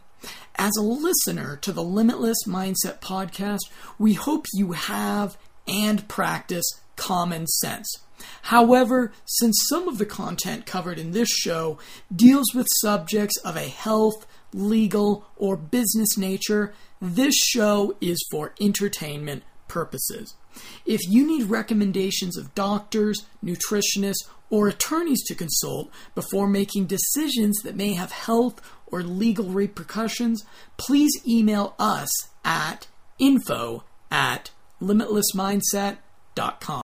As 0.57 0.73
a 0.79 0.83
listener 0.83 1.57
to 1.57 1.73
the 1.73 1.83
Limitless 1.83 2.45
Mindset 2.47 3.01
podcast, 3.01 3.71
we 3.99 4.15
hope 4.15 4.47
you 4.53 4.73
have 4.73 5.37
and 5.67 6.07
practice 6.09 6.65
common 6.97 7.47
sense. 7.47 7.99
However, 8.43 9.13
since 9.25 9.65
some 9.69 9.89
of 9.89 9.99
the 9.99 10.07
content 10.07 10.67
covered 10.67 10.99
in 10.99 11.11
this 11.11 11.29
show 11.29 11.79
deals 12.15 12.55
with 12.55 12.67
subjects 12.81 13.37
of 13.39 13.57
a 13.57 13.69
health, 13.69 14.27
legal, 14.53 15.27
or 15.37 15.57
business 15.57 16.17
nature, 16.17 16.73
this 17.01 17.35
show 17.35 17.97
is 18.01 18.25
for 18.31 18.55
entertainment 18.61 19.43
purposes. 19.69 20.35
If 20.87 21.01
you 21.09 21.27
need 21.27 21.51
recommendations 21.51 22.37
of 22.37 22.55
doctors, 22.55 23.27
nutritionists, 23.45 24.29
or 24.51 24.69
attorneys 24.69 25.25
to 25.25 25.35
consult 25.35 25.91
before 26.15 26.47
making 26.47 26.87
decisions 26.87 27.61
that 27.63 27.75
may 27.75 27.95
have 27.95 28.13
health 28.13 28.61
or 28.87 29.03
legal 29.03 29.47
repercussions, 29.47 30.45
please 30.77 31.11
email 31.27 31.75
us 31.79 32.09
at 32.45 32.87
info 33.19 33.83
at 34.11 34.51
limitlessmindset.com. 34.81 36.84